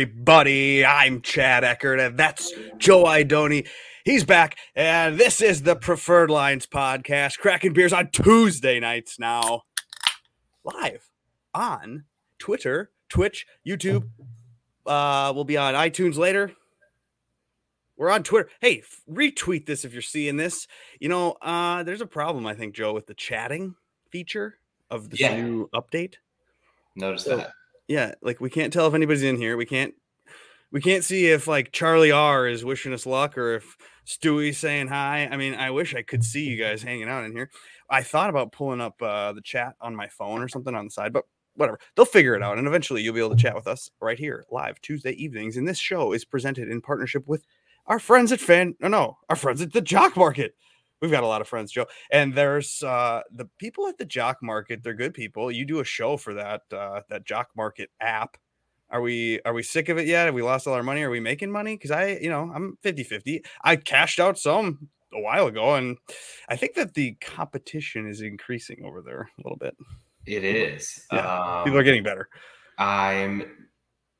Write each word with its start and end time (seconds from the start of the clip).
everybody. 0.00 0.84
I'm 0.84 1.22
Chad 1.22 1.64
Eckert, 1.64 1.98
and 2.00 2.18
that's 2.18 2.52
Joe 2.76 3.04
Idoni. 3.04 3.66
He's 4.04 4.24
back, 4.24 4.58
and 4.74 5.16
this 5.18 5.40
is 5.40 5.62
the 5.62 5.74
Preferred 5.74 6.30
Lines 6.30 6.66
podcast, 6.66 7.38
cracking 7.38 7.72
beers 7.72 7.94
on 7.94 8.10
Tuesday 8.10 8.78
nights 8.78 9.18
now. 9.18 9.62
Live 10.64 11.08
on 11.54 12.04
Twitter, 12.38 12.90
Twitch, 13.08 13.46
YouTube. 13.66 14.06
Uh, 14.84 15.32
we'll 15.34 15.44
be 15.44 15.56
on 15.56 15.72
iTunes 15.72 16.18
later. 16.18 16.52
We're 17.96 18.10
on 18.10 18.22
Twitter. 18.22 18.50
Hey, 18.60 18.80
f- 18.80 19.00
retweet 19.10 19.64
this 19.64 19.82
if 19.86 19.94
you're 19.94 20.02
seeing 20.02 20.36
this. 20.36 20.66
You 21.00 21.08
know, 21.08 21.38
uh, 21.40 21.84
there's 21.84 22.02
a 22.02 22.06
problem, 22.06 22.46
I 22.46 22.52
think, 22.52 22.74
Joe, 22.74 22.92
with 22.92 23.06
the 23.06 23.14
chatting 23.14 23.76
feature 24.12 24.58
of 24.90 25.08
the 25.08 25.16
Yeah. 25.16 25.40
new 25.40 25.70
update. 25.74 26.16
Notice 26.94 27.24
So- 27.24 27.38
that. 27.38 27.52
Yeah, 27.88 28.14
like 28.22 28.40
we 28.40 28.50
can't 28.50 28.72
tell 28.72 28.86
if 28.86 28.94
anybody's 28.94 29.22
in 29.22 29.36
here. 29.36 29.56
We 29.56 29.66
can't 29.66 29.94
we 30.72 30.80
can't 30.80 31.04
see 31.04 31.26
if 31.28 31.46
like 31.46 31.72
Charlie 31.72 32.12
R 32.12 32.46
is 32.48 32.64
wishing 32.64 32.92
us 32.92 33.06
luck 33.06 33.38
or 33.38 33.54
if 33.56 33.76
Stewie's 34.04 34.58
saying 34.58 34.88
hi. 34.88 35.28
I 35.30 35.36
mean, 35.36 35.54
I 35.54 35.70
wish 35.70 35.94
I 35.94 36.02
could 36.02 36.24
see 36.24 36.44
you 36.44 36.56
guys 36.56 36.82
hanging 36.82 37.08
out 37.08 37.24
in 37.24 37.32
here. 37.32 37.50
I 37.88 38.02
thought 38.02 38.30
about 38.30 38.52
pulling 38.52 38.80
up 38.80 39.00
uh, 39.00 39.32
the 39.32 39.40
chat 39.40 39.74
on 39.80 39.94
my 39.94 40.08
phone 40.08 40.42
or 40.42 40.48
something 40.48 40.74
on 40.74 40.86
the 40.86 40.90
side, 40.90 41.12
but 41.12 41.24
whatever. 41.54 41.78
They'll 41.94 42.04
figure 42.04 42.34
it 42.34 42.42
out, 42.42 42.58
and 42.58 42.66
eventually 42.66 43.02
you'll 43.02 43.14
be 43.14 43.20
able 43.20 43.30
to 43.30 43.42
chat 43.42 43.54
with 43.54 43.66
us 43.66 43.90
right 44.00 44.18
here 44.18 44.44
live 44.50 44.80
Tuesday 44.80 45.12
evenings. 45.12 45.56
And 45.56 45.66
this 45.66 45.78
show 45.78 46.12
is 46.12 46.24
presented 46.24 46.68
in 46.68 46.80
partnership 46.80 47.26
with 47.26 47.44
our 47.86 47.98
friends 47.98 48.32
at 48.32 48.40
Fan. 48.40 48.74
No, 48.80 48.88
no, 48.88 49.18
our 49.28 49.36
friends 49.36 49.62
at 49.62 49.72
the 49.72 49.80
Jock 49.80 50.16
Market. 50.16 50.54
We've 51.00 51.10
got 51.10 51.24
a 51.24 51.26
lot 51.26 51.40
of 51.40 51.48
friends, 51.48 51.72
Joe. 51.72 51.86
And 52.10 52.34
there's 52.34 52.82
uh 52.82 53.22
the 53.32 53.48
people 53.58 53.86
at 53.86 53.98
the 53.98 54.04
Jock 54.06 54.38
Market, 54.42 54.82
they're 54.82 54.94
good 54.94 55.14
people. 55.14 55.50
You 55.50 55.64
do 55.64 55.80
a 55.80 55.84
show 55.84 56.16
for 56.16 56.34
that 56.34 56.62
uh 56.72 57.02
that 57.08 57.24
Jock 57.26 57.48
Market 57.56 57.90
app. 58.00 58.36
Are 58.90 59.00
we 59.00 59.40
are 59.44 59.52
we 59.52 59.62
sick 59.62 59.88
of 59.88 59.98
it 59.98 60.06
yet? 60.06 60.26
Have 60.26 60.34
we 60.34 60.42
lost 60.42 60.66
all 60.66 60.74
our 60.74 60.82
money? 60.82 61.02
Are 61.02 61.10
we 61.10 61.20
making 61.20 61.50
money? 61.50 61.74
Because 61.74 61.90
I, 61.90 62.18
you 62.22 62.30
know, 62.30 62.50
I'm 62.54 62.78
50-50. 62.84 63.44
I 63.64 63.76
cashed 63.76 64.20
out 64.20 64.38
some 64.38 64.88
a 65.12 65.20
while 65.20 65.46
ago, 65.48 65.74
and 65.74 65.96
I 66.48 66.56
think 66.56 66.74
that 66.74 66.94
the 66.94 67.14
competition 67.20 68.08
is 68.08 68.20
increasing 68.20 68.84
over 68.84 69.02
there 69.02 69.22
a 69.38 69.42
little 69.42 69.58
bit. 69.58 69.76
It 70.24 70.44
is. 70.44 71.04
Yeah. 71.12 71.20
Um, 71.58 71.64
People 71.64 71.78
are 71.80 71.82
getting 71.84 72.02
better. 72.04 72.28
I'm 72.78 73.66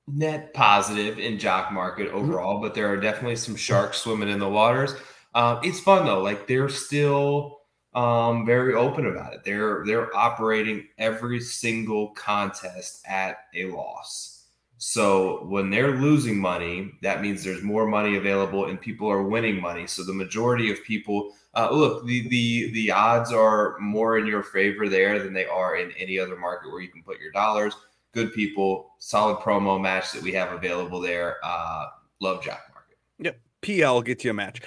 net 0.09 0.53
positive 0.55 1.19
in 1.19 1.39
jock 1.39 1.73
market 1.73 2.09
Mm-hmm. 2.09 2.17
overall, 2.17 2.61
but 2.61 2.75
there 2.75 2.89
are 2.89 2.97
definitely 2.97 3.37
some 3.37 3.57
sharks 3.57 3.99
swimming 3.99 4.29
in 4.29 4.39
the 4.39 4.49
waters. 4.49 4.95
Um, 5.37 5.61
it's 5.63 5.79
fun 5.79 6.07
though. 6.07 6.23
Like 6.23 6.47
they're 6.47 6.71
still 6.71 7.59
um, 7.95 8.47
very 8.47 8.75
open 8.75 9.07
about 9.07 9.35
it. 9.35 9.41
They're 9.45 9.85
they're 9.85 10.17
operating 10.17 10.89
every 10.97 11.41
single 11.41 12.09
contest 12.13 13.03
at 13.07 13.37
a 13.55 13.67
loss. 13.67 14.45
So 14.79 15.45
when 15.45 15.69
they're 15.69 15.99
losing 15.99 16.39
money, 16.39 16.93
that 17.03 17.21
means 17.21 17.45
there's 17.45 17.63
more 17.63 17.87
money 17.87 18.17
available 18.17 18.67
and 18.67 18.81
people 18.81 19.11
are 19.11 19.23
winning 19.23 19.61
money. 19.61 19.87
So 19.87 20.05
the 20.05 20.15
majority 20.15 20.71
of 20.71 20.83
people 20.85 21.35
uh, 21.55 21.69
look 21.71 22.07
the 22.07 22.27
the 22.29 22.73
the 22.73 22.91
odds 22.91 23.31
are 23.31 23.79
more 23.79 24.17
in 24.17 24.27
your 24.27 24.43
favor 24.43 24.89
there 24.89 25.19
than 25.19 25.35
they 25.35 25.47
are 25.47 25.77
in 25.77 25.93
any 25.99 26.19
other 26.19 26.37
market 26.37 26.71
where 26.71 26.81
you 26.81 26.89
can 26.89 27.03
put 27.03 27.21
your 27.21 27.33
dollars. 27.33 27.75
Good 28.13 28.33
people, 28.33 28.95
solid 29.01 29.39
promo 29.41 29.79
match 29.79 30.13
that 30.13 30.23
we 30.23 30.33
have 30.33 30.53
available 30.53 30.99
there. 30.99 31.37
Uh, 31.43 31.89
love 32.23 32.43
Jock 32.43 32.63
Market. 32.73 32.97
Yep, 33.19 33.39
PL 33.61 34.01
gets 34.01 34.25
you 34.25 34.31
a 34.31 34.35
match. 34.35 34.63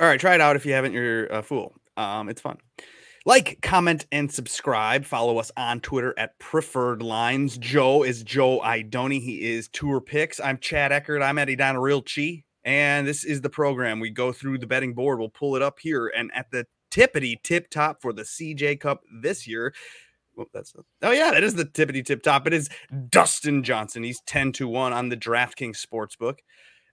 All 0.00 0.08
right, 0.08 0.18
try 0.18 0.34
it 0.34 0.40
out 0.40 0.56
if 0.56 0.66
you 0.66 0.72
haven't. 0.72 0.92
You're 0.92 1.26
a 1.26 1.42
fool. 1.42 1.74
Um, 1.96 2.28
it's 2.28 2.40
fun. 2.40 2.58
Like, 3.26 3.60
comment, 3.62 4.06
and 4.12 4.30
subscribe. 4.30 5.04
Follow 5.04 5.38
us 5.38 5.50
on 5.56 5.80
Twitter 5.80 6.12
at 6.18 6.38
Preferred 6.38 7.00
Lines. 7.00 7.56
Joe 7.56 8.02
is 8.02 8.22
Joe 8.22 8.60
Idoni. 8.60 9.20
He 9.20 9.52
is 9.52 9.68
Tour 9.68 10.00
Picks. 10.00 10.40
I'm 10.40 10.58
Chad 10.58 10.92
Eckert. 10.92 11.22
I'm 11.22 11.38
Eddie 11.38 11.56
Real 11.56 12.04
And 12.64 13.06
this 13.06 13.24
is 13.24 13.40
the 13.40 13.48
program. 13.48 14.00
We 14.00 14.10
go 14.10 14.32
through 14.32 14.58
the 14.58 14.66
betting 14.66 14.94
board. 14.94 15.20
We'll 15.20 15.28
pull 15.28 15.54
it 15.56 15.62
up 15.62 15.78
here. 15.78 16.08
And 16.08 16.30
at 16.34 16.50
the 16.50 16.66
tippity 16.90 17.40
tip 17.42 17.70
top 17.70 18.02
for 18.02 18.12
the 18.12 18.22
CJ 18.22 18.80
Cup 18.80 19.00
this 19.22 19.46
year, 19.46 19.72
well, 20.36 20.48
that's 20.52 20.74
oh 21.02 21.12
yeah, 21.12 21.30
that 21.30 21.44
is 21.44 21.54
the 21.54 21.64
tippity 21.64 22.04
tip 22.04 22.22
top. 22.22 22.46
It 22.48 22.52
is 22.52 22.68
Dustin 23.08 23.62
Johnson. 23.62 24.02
He's 24.02 24.20
10 24.22 24.52
to 24.54 24.68
1 24.68 24.92
on 24.92 25.08
the 25.08 25.16
DraftKings 25.16 25.80
Sportsbook. 25.80 26.38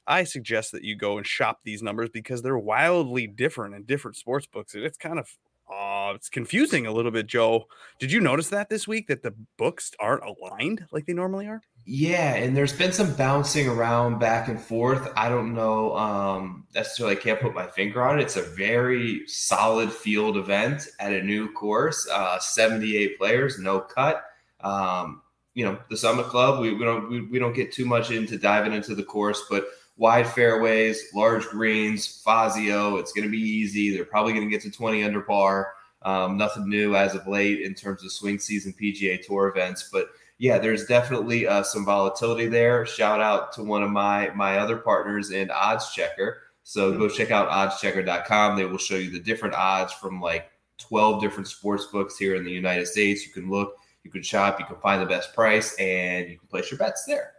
I 0.08 0.24
suggest 0.24 0.72
that 0.72 0.84
you 0.84 0.96
go 0.96 1.18
and 1.18 1.26
shop 1.26 1.60
these 1.64 1.82
numbers 1.82 2.10
because 2.10 2.42
they're 2.42 2.58
wildly 2.58 3.28
different 3.28 3.76
in 3.76 3.84
different 3.84 4.18
sports 4.18 4.48
books. 4.48 4.74
And 4.74 4.84
it's 4.84 4.98
kind 4.98 5.20
of 5.20 5.30
uh 5.72 6.14
it's 6.16 6.30
confusing 6.30 6.86
a 6.86 6.92
little 6.92 7.12
bit, 7.12 7.28
Joe. 7.28 7.66
Did 8.00 8.12
you 8.12 8.20
notice 8.20 8.50
that 8.50 8.70
this 8.70 8.88
week 8.88 9.08
that 9.08 9.24
the 9.24 9.34
books 9.58 9.92
aren't 10.00 10.24
aligned 10.24 10.86
like 10.92 11.06
they 11.06 11.14
normally 11.14 11.48
are? 11.48 11.62
Yeah, 11.86 12.36
and 12.36 12.56
there's 12.56 12.74
been 12.74 12.94
some 12.94 13.14
bouncing 13.16 13.68
around 13.68 14.20
back 14.20 14.48
and 14.48 14.62
forth. 14.62 15.12
I 15.16 15.30
don't 15.30 15.56
know 15.56 15.96
um, 15.98 16.68
necessarily. 16.76 17.18
I 17.18 17.20
can't 17.20 17.40
put 17.40 17.56
my 17.56 17.66
finger 17.68 18.04
on 18.04 18.20
it. 18.20 18.24
It's 18.24 18.36
a 18.36 18.44
very 18.44 19.26
solid 19.26 19.92
field 19.92 20.38
event 20.38 20.88
at 21.00 21.12
a 21.12 21.24
new 21.24 21.52
course. 21.54 22.08
Uh, 22.12 22.38
78 22.40 23.18
players, 23.18 23.58
no 23.58 23.80
cut. 23.80 24.24
Um, 24.60 25.24
you 25.56 25.66
know, 25.66 25.80
the 25.90 25.98
Summit 25.98 26.28
Club. 26.28 26.62
We, 26.62 26.74
we 26.74 26.86
don't 26.86 27.10
we, 27.10 27.22
we 27.22 27.40
don't 27.40 27.56
get 27.56 27.72
too 27.72 27.86
much 27.86 28.12
into 28.12 28.38
diving 28.38 28.74
into 28.74 28.94
the 28.94 29.04
course, 29.04 29.44
but 29.50 29.66
wide 30.02 30.28
fairways, 30.28 31.14
large 31.14 31.46
greens, 31.46 32.22
Fazio. 32.24 32.98
It's 32.98 33.14
going 33.14 33.24
to 33.24 33.30
be 33.30 33.38
easy. 33.38 33.96
They're 33.96 34.04
probably 34.04 34.34
going 34.34 34.46
to 34.46 34.50
get 34.50 34.64
to 34.64 34.72
20 34.72 35.04
under 35.04 35.22
par. 35.22 35.74
Um, 36.02 36.38
nothing 36.38 36.68
new 36.68 36.96
as 36.96 37.14
of 37.14 37.28
late 37.28 37.62
in 37.62 37.76
terms 37.76 38.04
of 38.04 38.12
swing 38.12 38.40
season 38.40 38.74
PGA 38.74 39.24
Tour 39.24 39.50
events, 39.50 39.90
but 39.94 40.08
yeah, 40.40 40.58
there's 40.58 40.88
definitely 40.88 41.46
uh, 41.46 41.62
some 41.62 41.86
volatility 41.86 42.48
there. 42.48 42.84
Shout 42.88 43.22
out 43.22 43.54
to 43.54 43.64
one 43.64 43.84
of 43.84 43.92
my 43.92 44.32
my 44.34 44.58
other 44.58 44.78
partners 44.78 45.30
in 45.30 45.52
Odds 45.52 45.92
Checker. 45.92 46.42
So 46.64 46.98
go 46.98 47.08
check 47.08 47.30
out 47.30 47.50
oddschecker.com. 47.50 48.58
They 48.58 48.66
will 48.66 48.80
show 48.80 48.96
you 48.96 49.12
the 49.12 49.20
different 49.20 49.54
odds 49.54 49.94
from 49.94 50.20
like 50.20 50.50
12 50.80 51.22
different 51.22 51.48
sports 51.48 51.86
books 51.86 52.18
here 52.18 52.34
in 52.34 52.44
the 52.44 52.52
United 52.52 52.88
States. 52.88 53.24
You 53.24 53.32
can 53.32 53.52
look, 53.52 53.76
you 54.04 54.10
can 54.10 54.24
shop, 54.24 54.60
you 54.60 54.66
can 54.66 54.78
find 54.78 55.00
the 55.00 55.06
best 55.06 55.36
price, 55.36 55.76
and 55.76 56.28
you 56.28 56.40
can 56.40 56.48
place 56.48 56.72
your 56.72 56.80
bets 56.80 57.06
there. 57.06 57.34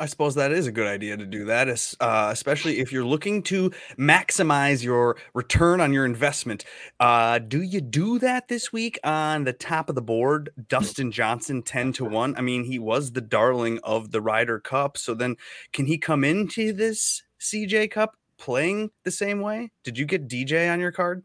I 0.00 0.06
suppose 0.06 0.34
that 0.36 0.50
is 0.50 0.66
a 0.66 0.72
good 0.72 0.86
idea 0.86 1.18
to 1.18 1.26
do 1.26 1.44
that, 1.44 1.68
uh, 2.00 2.30
especially 2.32 2.78
if 2.78 2.90
you're 2.90 3.04
looking 3.04 3.42
to 3.44 3.70
maximize 3.98 4.82
your 4.82 5.18
return 5.34 5.78
on 5.78 5.92
your 5.92 6.06
investment. 6.06 6.64
Uh, 6.98 7.38
do 7.38 7.60
you 7.60 7.82
do 7.82 8.18
that 8.20 8.48
this 8.48 8.72
week 8.72 8.98
on 9.04 9.44
the 9.44 9.52
top 9.52 9.90
of 9.90 9.96
the 9.96 10.00
board? 10.02 10.48
Dustin 10.68 11.12
Johnson, 11.12 11.62
10 11.62 11.92
to 11.92 12.04
1. 12.06 12.34
I 12.38 12.40
mean, 12.40 12.64
he 12.64 12.78
was 12.78 13.12
the 13.12 13.20
darling 13.20 13.78
of 13.84 14.10
the 14.10 14.22
Ryder 14.22 14.58
Cup. 14.58 14.96
So 14.96 15.12
then 15.12 15.36
can 15.74 15.84
he 15.84 15.98
come 15.98 16.24
into 16.24 16.72
this 16.72 17.22
CJ 17.38 17.90
Cup 17.90 18.16
playing 18.38 18.92
the 19.04 19.10
same 19.10 19.42
way? 19.42 19.70
Did 19.84 19.98
you 19.98 20.06
get 20.06 20.28
DJ 20.28 20.72
on 20.72 20.80
your 20.80 20.92
card? 20.92 21.22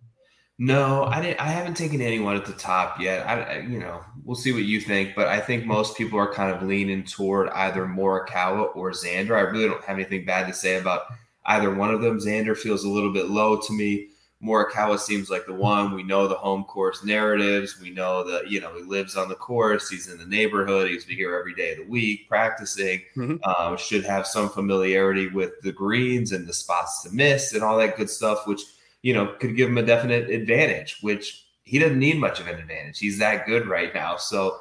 No, 0.58 1.04
I 1.04 1.22
didn't. 1.22 1.42
I 1.42 1.48
haven't 1.48 1.76
taken 1.76 2.02
anyone 2.02 2.38
at 2.38 2.46
the 2.46 2.54
top 2.54 3.00
yet. 3.00 3.28
I, 3.28 3.60
you 3.60 3.78
know, 3.78 4.02
we'll 4.24 4.38
see 4.38 4.54
what 4.54 4.64
you 4.64 4.80
think, 4.80 5.14
but 5.14 5.28
I 5.28 5.40
think 5.40 5.66
most 5.66 5.98
people 5.98 6.18
are 6.18 6.32
kind 6.34 6.50
of 6.56 6.64
leaning 6.64 7.04
toward 7.04 7.50
either 7.50 7.86
Morikawa 7.86 8.74
or 8.74 8.92
Xander. 8.92 9.36
I 9.36 9.42
really 9.42 9.68
don't 9.68 9.84
have 9.84 9.98
anything 9.98 10.24
bad 10.24 10.48
to 10.48 10.54
say 10.54 10.78
about 10.78 11.02
either 11.48 11.74
one 11.74 11.94
of 11.94 12.02
them. 12.02 12.20
Xander 12.20 12.58
feels 12.58 12.86
a 12.86 12.90
little 12.90 13.12
bit 13.12 13.30
low 13.30 13.60
to 13.60 13.74
me. 13.74 14.08
Morikawa 14.42 14.98
seems 14.98 15.30
like 15.30 15.46
the 15.46 15.54
one. 15.54 15.94
We 15.94 16.04
know 16.04 16.26
the 16.28 16.36
home 16.36 16.64
course 16.64 17.04
narratives. 17.04 17.82
We 17.82 17.90
know 17.90 18.24
that 18.24 18.50
you 18.50 18.62
know 18.62 18.74
he 18.78 18.84
lives 18.84 19.18
on 19.18 19.28
the 19.28 19.36
course. 19.36 19.90
He's 19.90 20.08
in 20.08 20.18
the 20.20 20.26
neighborhood. 20.26 20.90
He's 20.90 21.04
here 21.04 21.36
every 21.38 21.54
day 21.54 21.74
of 21.74 21.80
the 21.80 21.86
week 21.92 22.30
practicing. 22.30 23.02
Mhm. 23.18 23.40
Um, 23.46 23.76
should 23.76 24.06
have 24.06 24.26
some 24.26 24.50
familiarity 24.50 25.28
with 25.28 25.60
the 25.64 25.74
greens 25.74 26.32
and 26.32 26.48
the 26.48 26.54
spots 26.54 27.04
to 27.04 27.10
miss 27.14 27.54
and 27.54 27.62
all 27.62 27.78
that 27.78 27.98
good 27.98 28.10
stuff, 28.10 28.48
which 28.48 28.62
you 29.06 29.14
know, 29.14 29.28
could 29.40 29.56
give 29.56 29.70
him 29.70 29.78
a 29.78 29.84
definite 29.84 30.32
advantage, 30.32 30.98
which 31.02 31.46
he 31.62 31.78
doesn't 31.78 32.00
need 32.00 32.18
much 32.18 32.40
of 32.40 32.48
an 32.48 32.58
advantage. 32.58 32.98
He's 32.98 33.20
that 33.20 33.46
good 33.46 33.68
right 33.68 33.94
now. 33.94 34.18
So 34.18 34.58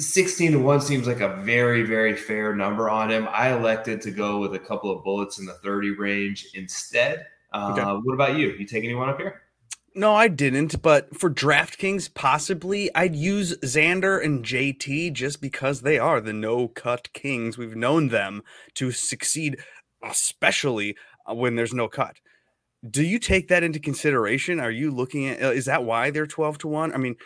16 0.00 0.50
to 0.52 0.58
1 0.58 0.80
seems 0.80 1.06
like 1.06 1.20
a 1.20 1.36
very, 1.44 1.84
very 1.84 2.16
fair 2.16 2.56
number 2.56 2.90
on 2.90 3.08
him. 3.08 3.28
I 3.30 3.56
elected 3.56 4.02
to 4.02 4.10
go 4.10 4.40
with 4.40 4.56
a 4.56 4.58
couple 4.58 4.90
of 4.90 5.04
bullets 5.04 5.38
in 5.38 5.46
the 5.46 5.52
30 5.52 5.92
range 5.92 6.48
instead. 6.54 7.24
Uh, 7.52 7.72
Okay. 7.78 8.00
What 8.02 8.14
about 8.14 8.36
you? 8.36 8.48
You 8.48 8.66
take 8.66 8.82
anyone 8.82 9.08
up 9.08 9.18
here? 9.18 9.42
No, 9.94 10.12
I 10.12 10.26
didn't. 10.26 10.82
But 10.82 11.16
for 11.16 11.30
DraftKings, 11.30 12.12
possibly 12.14 12.92
I'd 12.96 13.14
use 13.14 13.56
Xander 13.58 14.24
and 14.24 14.44
JT 14.44 15.12
just 15.12 15.40
because 15.40 15.82
they 15.82 16.00
are 16.00 16.20
the 16.20 16.32
no 16.32 16.66
cut 16.66 17.12
kings. 17.12 17.56
We've 17.56 17.76
known 17.76 18.08
them 18.08 18.42
to 18.74 18.90
succeed, 18.90 19.58
especially 20.02 20.96
uh, 21.30 21.34
when 21.34 21.54
there's 21.54 21.72
no 21.72 21.86
cut. 21.86 22.16
Do 22.88 23.04
you 23.04 23.18
take 23.18 23.48
that 23.48 23.62
into 23.62 23.78
consideration? 23.78 24.58
Are 24.60 24.70
you 24.70 24.90
looking 24.90 25.28
at, 25.28 25.42
uh, 25.42 25.50
is 25.50 25.66
that 25.66 25.84
why 25.84 26.10
they're 26.10 26.26
12 26.26 26.58
to 26.58 26.68
1? 26.68 26.92
I 26.92 26.96
mean, 26.96 27.16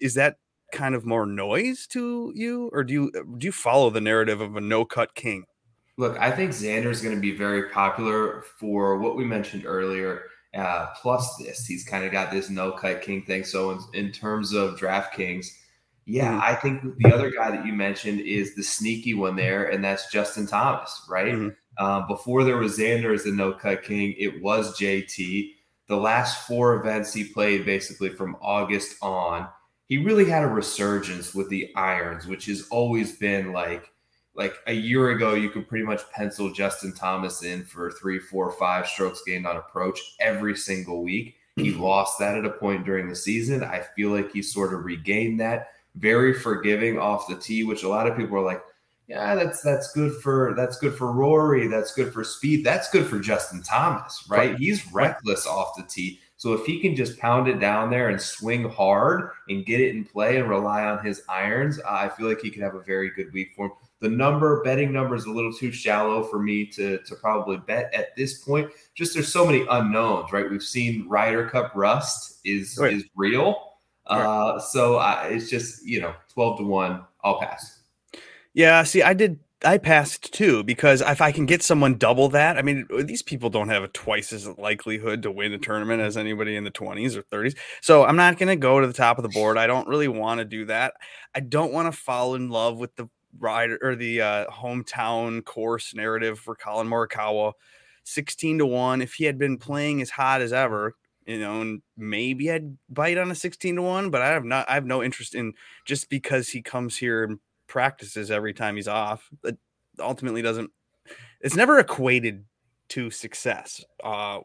is 0.00 0.14
that 0.14 0.36
kind 0.72 0.94
of 0.94 1.04
more 1.04 1.26
noise 1.26 1.86
to 1.86 2.32
you 2.34 2.68
or 2.72 2.82
do 2.82 2.92
you 2.92 3.12
do 3.38 3.46
you 3.46 3.52
follow 3.52 3.88
the 3.88 4.00
narrative 4.00 4.40
of 4.40 4.56
a 4.56 4.60
no 4.60 4.84
cut 4.84 5.14
king? 5.14 5.44
Look, 5.98 6.18
I 6.18 6.30
think 6.30 6.50
Xander 6.50 6.90
is 6.90 7.00
going 7.00 7.14
to 7.14 7.20
be 7.20 7.34
very 7.34 7.70
popular 7.70 8.44
for 8.60 8.98
what 8.98 9.16
we 9.16 9.24
mentioned 9.24 9.64
earlier. 9.64 10.24
Uh, 10.54 10.88
plus, 11.00 11.36
this 11.36 11.66
he's 11.66 11.84
kind 11.84 12.04
of 12.04 12.12
got 12.12 12.30
this 12.30 12.50
no 12.50 12.72
cut 12.72 13.02
king 13.02 13.22
thing. 13.22 13.44
So, 13.44 13.70
in, 13.70 13.78
in 13.94 14.12
terms 14.12 14.52
of 14.52 14.78
DraftKings, 14.78 15.46
Yeah, 16.06 16.32
mm-hmm. 16.32 16.40
I 16.42 16.54
think 16.54 16.82
the 16.98 17.12
other 17.12 17.30
guy 17.30 17.50
that 17.50 17.66
you 17.66 17.72
mentioned 17.72 18.20
is 18.20 18.54
the 18.54 18.62
sneaky 18.62 19.14
one 19.14 19.36
there, 19.36 19.64
and 19.70 19.84
that's 19.84 20.10
Justin 20.10 20.46
Thomas, 20.46 21.02
right? 21.08 21.32
Mm-hmm. 21.32 21.48
Uh, 21.78 22.06
before 22.06 22.44
there 22.44 22.56
was 22.56 22.78
Xander 22.78 23.14
as 23.14 23.24
the 23.24 23.32
no 23.32 23.52
cut 23.52 23.82
king, 23.82 24.14
it 24.18 24.42
was 24.42 24.78
JT. 24.78 25.52
The 25.88 25.96
last 25.96 26.46
four 26.46 26.80
events 26.80 27.12
he 27.12 27.24
played, 27.24 27.64
basically 27.64 28.08
from 28.08 28.36
August 28.40 28.96
on, 29.02 29.48
he 29.88 29.98
really 29.98 30.24
had 30.24 30.42
a 30.42 30.48
resurgence 30.48 31.34
with 31.34 31.48
the 31.48 31.72
irons, 31.76 32.26
which 32.26 32.46
has 32.46 32.66
always 32.70 33.16
been 33.16 33.52
like 33.52 33.90
like 34.36 34.54
a 34.66 34.72
year 34.72 35.10
ago, 35.10 35.34
you 35.34 35.48
could 35.48 35.66
pretty 35.66 35.84
much 35.84 36.08
pencil 36.10 36.52
Justin 36.52 36.92
Thomas 36.92 37.42
in 37.42 37.64
for 37.64 37.90
three, 37.92 38.18
four, 38.18 38.52
five 38.52 38.86
strokes 38.86 39.22
gained 39.26 39.46
on 39.46 39.56
approach 39.56 39.98
every 40.20 40.54
single 40.54 41.02
week. 41.02 41.36
He 41.56 41.72
lost 41.72 42.18
that 42.18 42.36
at 42.36 42.44
a 42.44 42.50
point 42.50 42.84
during 42.84 43.08
the 43.08 43.16
season. 43.16 43.64
I 43.64 43.80
feel 43.96 44.10
like 44.10 44.30
he 44.32 44.42
sort 44.42 44.74
of 44.74 44.84
regained 44.84 45.40
that. 45.40 45.68
Very 45.94 46.34
forgiving 46.34 46.98
off 46.98 47.28
the 47.28 47.36
tee, 47.36 47.64
which 47.64 47.82
a 47.82 47.88
lot 47.88 48.06
of 48.06 48.14
people 48.14 48.36
are 48.36 48.44
like, 48.44 48.62
yeah, 49.08 49.36
that's 49.36 49.62
that's 49.62 49.92
good 49.92 50.14
for 50.20 50.54
that's 50.56 50.78
good 50.78 50.94
for 50.94 51.12
Rory, 51.12 51.68
that's 51.68 51.94
good 51.94 52.12
for 52.12 52.24
speed, 52.24 52.64
that's 52.64 52.90
good 52.90 53.06
for 53.06 53.20
Justin 53.20 53.62
Thomas, 53.62 54.24
right? 54.28 54.50
right. 54.50 54.58
He's 54.58 54.92
reckless 54.92 55.46
off 55.46 55.76
the 55.76 55.84
tee. 55.84 56.20
So 56.38 56.52
if 56.52 56.66
he 56.66 56.80
can 56.80 56.94
just 56.94 57.18
pound 57.18 57.48
it 57.48 57.60
down 57.60 57.88
there 57.88 58.10
and 58.10 58.20
swing 58.20 58.68
hard 58.68 59.30
and 59.48 59.64
get 59.64 59.80
it 59.80 59.94
in 59.94 60.04
play 60.04 60.36
and 60.36 60.48
rely 60.50 60.84
on 60.84 61.04
his 61.04 61.22
irons, 61.28 61.78
uh, 61.78 61.84
I 61.88 62.08
feel 62.10 62.28
like 62.28 62.40
he 62.40 62.50
could 62.50 62.62
have 62.62 62.74
a 62.74 62.82
very 62.82 63.10
good 63.10 63.32
week 63.32 63.52
for 63.56 63.66
him. 63.66 63.72
The 64.00 64.10
number 64.10 64.62
betting 64.62 64.92
number 64.92 65.14
is 65.14 65.24
a 65.24 65.30
little 65.30 65.52
too 65.52 65.72
shallow 65.72 66.24
for 66.24 66.38
me 66.38 66.66
to 66.66 66.98
to 66.98 67.14
probably 67.14 67.56
bet 67.58 67.94
at 67.94 68.14
this 68.16 68.42
point. 68.42 68.70
Just 68.94 69.14
there's 69.14 69.32
so 69.32 69.46
many 69.46 69.64
unknowns, 69.70 70.32
right? 70.32 70.50
We've 70.50 70.62
seen 70.62 71.08
Ryder 71.08 71.48
Cup 71.48 71.72
rust 71.74 72.40
is 72.44 72.76
right. 72.78 72.92
is 72.92 73.04
real. 73.14 73.72
Right. 74.10 74.24
Uh, 74.24 74.60
so 74.60 74.96
I, 74.96 75.28
it's 75.28 75.48
just 75.48 75.86
you 75.86 76.00
know 76.00 76.14
twelve 76.28 76.58
to 76.58 76.64
one. 76.64 77.04
I'll 77.24 77.40
pass. 77.40 77.75
Yeah, 78.56 78.84
see, 78.84 79.02
I 79.02 79.12
did 79.12 79.38
I 79.66 79.76
passed 79.76 80.32
too 80.32 80.64
because 80.64 81.02
if 81.02 81.20
I 81.20 81.30
can 81.30 81.44
get 81.44 81.62
someone 81.62 81.98
double 81.98 82.30
that, 82.30 82.56
I 82.56 82.62
mean, 82.62 82.86
these 83.04 83.22
people 83.22 83.50
don't 83.50 83.68
have 83.68 83.82
a 83.82 83.88
twice 83.88 84.32
as 84.32 84.46
likelihood 84.58 85.22
to 85.24 85.30
win 85.30 85.52
a 85.52 85.58
tournament 85.58 86.00
as 86.00 86.16
anybody 86.16 86.56
in 86.56 86.64
the 86.64 86.70
20s 86.70 87.16
or 87.16 87.22
30s. 87.22 87.54
So 87.82 88.06
I'm 88.06 88.16
not 88.16 88.38
going 88.38 88.48
to 88.48 88.56
go 88.56 88.80
to 88.80 88.86
the 88.86 88.94
top 88.94 89.18
of 89.18 89.24
the 89.24 89.28
board. 89.28 89.58
I 89.58 89.66
don't 89.66 89.86
really 89.88 90.08
want 90.08 90.38
to 90.38 90.46
do 90.46 90.64
that. 90.66 90.94
I 91.34 91.40
don't 91.40 91.72
want 91.72 91.92
to 91.92 91.98
fall 91.98 92.34
in 92.34 92.48
love 92.48 92.78
with 92.78 92.96
the 92.96 93.08
rider 93.38 93.78
or 93.82 93.94
the 93.94 94.22
uh, 94.22 94.46
hometown 94.46 95.44
course 95.44 95.94
narrative 95.94 96.38
for 96.38 96.54
Collin 96.54 96.88
Morikawa. 96.88 97.52
16 98.04 98.58
to 98.58 98.66
1. 98.66 99.02
If 99.02 99.14
he 99.14 99.24
had 99.24 99.36
been 99.36 99.58
playing 99.58 100.00
as 100.00 100.10
hot 100.10 100.40
as 100.40 100.52
ever, 100.54 100.94
you 101.26 101.40
know, 101.40 101.60
and 101.60 101.82
maybe 101.96 102.50
I'd 102.50 102.78
bite 102.88 103.18
on 103.18 103.30
a 103.30 103.34
16 103.34 103.76
to 103.76 103.82
1, 103.82 104.10
but 104.10 104.22
I 104.22 104.28
have 104.28 104.44
not 104.44 104.70
I 104.70 104.74
have 104.74 104.86
no 104.86 105.02
interest 105.02 105.34
in 105.34 105.52
just 105.84 106.08
because 106.08 106.48
he 106.48 106.62
comes 106.62 106.96
here 106.96 107.24
and 107.24 107.38
practices 107.66 108.30
every 108.30 108.54
time 108.54 108.76
he's 108.76 108.88
off. 108.88 109.28
It 109.44 109.58
ultimately 110.00 110.42
doesn't 110.42 110.70
it's 111.40 111.56
never 111.56 111.78
equated 111.78 112.44
to 112.88 113.10
success. 113.10 113.84
Uh 114.02 114.40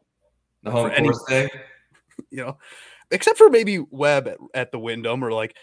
the 0.63 0.71
home 0.71 0.91
course 0.91 1.23
thing. 1.27 1.49
You 2.29 2.45
know, 2.45 2.57
except 3.09 3.37
for 3.37 3.49
maybe 3.49 3.79
Webb 3.89 4.27
at, 4.27 4.37
at 4.53 4.71
the 4.71 4.79
Wyndham 4.79 5.23
or 5.23 5.31
like 5.31 5.55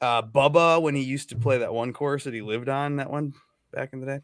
uh, 0.00 0.22
Bubba 0.22 0.80
when 0.82 0.94
he 0.94 1.02
used 1.02 1.30
to 1.30 1.36
play 1.36 1.58
that 1.58 1.72
one 1.72 1.92
course 1.92 2.24
that 2.24 2.34
he 2.34 2.42
lived 2.42 2.68
on, 2.68 2.96
that 2.96 3.10
one 3.10 3.32
back 3.72 3.92
in 3.92 4.00
the 4.00 4.06
day. 4.06 4.20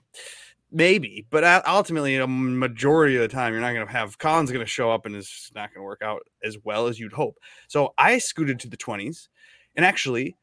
Maybe, 0.72 1.26
but 1.30 1.66
ultimately, 1.66 2.16
a 2.16 2.28
majority 2.28 3.16
of 3.16 3.22
the 3.22 3.28
time, 3.28 3.52
you're 3.52 3.62
not 3.62 3.72
going 3.72 3.86
to 3.86 3.92
have 3.92 4.18
Collin's 4.18 4.52
going 4.52 4.64
to 4.64 4.70
show 4.70 4.90
up 4.90 5.04
and 5.04 5.16
it's 5.16 5.50
not 5.52 5.70
going 5.74 5.80
to 5.80 5.86
work 5.86 6.02
out 6.02 6.22
as 6.44 6.58
well 6.62 6.86
as 6.86 7.00
you'd 7.00 7.12
hope. 7.12 7.38
So 7.66 7.92
I 7.98 8.18
scooted 8.18 8.60
to 8.60 8.68
the 8.68 8.76
20s, 8.76 9.28
and 9.74 9.84
actually, 9.84 10.36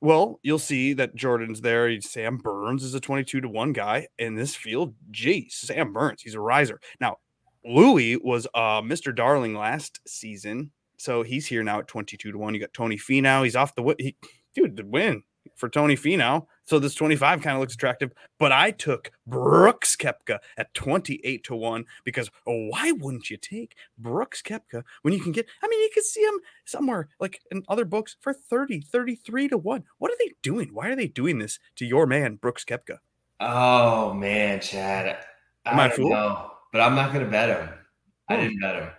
well, 0.00 0.40
you'll 0.42 0.58
see 0.58 0.92
that 0.94 1.14
Jordan's 1.14 1.60
there. 1.60 2.00
Sam 2.00 2.38
Burns 2.38 2.82
is 2.82 2.94
a 2.94 3.00
22 3.00 3.42
to 3.42 3.48
1 3.48 3.72
guy 3.72 4.08
in 4.18 4.34
this 4.34 4.54
field. 4.54 4.94
Geez, 5.10 5.54
Sam 5.54 5.92
Burns, 5.92 6.22
he's 6.22 6.34
a 6.34 6.40
riser. 6.40 6.80
Now, 7.00 7.18
Louis 7.64 8.16
was 8.16 8.46
uh, 8.54 8.80
Mr. 8.80 9.14
Darling 9.14 9.54
last 9.54 10.00
season. 10.06 10.70
So 10.96 11.22
he's 11.22 11.46
here 11.46 11.62
now 11.62 11.80
at 11.80 11.88
22 11.88 12.32
to 12.32 12.38
1. 12.38 12.54
You 12.54 12.60
got 12.60 12.74
Tony 12.74 12.96
Finau. 12.96 13.44
He's 13.44 13.56
off 13.56 13.74
the 13.74 13.94
he 13.98 14.16
dude, 14.54 14.76
the 14.76 14.84
win 14.84 15.22
for 15.56 15.68
Tony 15.68 15.96
Finau. 15.96 16.46
So 16.70 16.78
this 16.78 16.94
25 16.94 17.42
kind 17.42 17.56
of 17.56 17.60
looks 17.60 17.74
attractive. 17.74 18.12
But 18.38 18.52
I 18.52 18.70
took 18.70 19.10
Brooks 19.26 19.96
Koepka 19.96 20.38
at 20.56 20.72
28 20.74 21.42
to 21.42 21.56
1 21.56 21.84
because 22.04 22.30
oh, 22.46 22.68
why 22.68 22.92
wouldn't 22.92 23.28
you 23.28 23.38
take 23.38 23.74
Brooks 23.98 24.40
Koepka 24.40 24.84
when 25.02 25.12
you 25.12 25.18
can 25.20 25.32
get, 25.32 25.48
I 25.64 25.66
mean, 25.66 25.80
you 25.80 25.90
could 25.92 26.04
see 26.04 26.20
him 26.20 26.38
somewhere 26.64 27.08
like 27.18 27.40
in 27.50 27.64
other 27.68 27.84
books 27.84 28.14
for 28.20 28.32
30, 28.32 28.82
33 28.82 29.48
to 29.48 29.58
1. 29.58 29.84
What 29.98 30.12
are 30.12 30.16
they 30.20 30.34
doing? 30.42 30.68
Why 30.72 30.90
are 30.90 30.94
they 30.94 31.08
doing 31.08 31.40
this 31.40 31.58
to 31.74 31.84
your 31.84 32.06
man, 32.06 32.36
Brooks 32.36 32.64
Koepka? 32.64 32.98
Oh, 33.40 34.14
man, 34.14 34.60
Chad. 34.60 35.24
Am 35.66 35.80
I, 35.80 35.86
I 35.86 35.90
fool? 35.90 36.10
Know, 36.10 36.52
but 36.72 36.82
I'm 36.82 36.94
not 36.94 37.12
going 37.12 37.24
to 37.24 37.30
bet 37.32 37.48
him. 37.48 37.68
I 38.28 38.36
oh. 38.36 38.40
didn't 38.42 38.60
bet 38.60 38.76
him. 38.76 38.90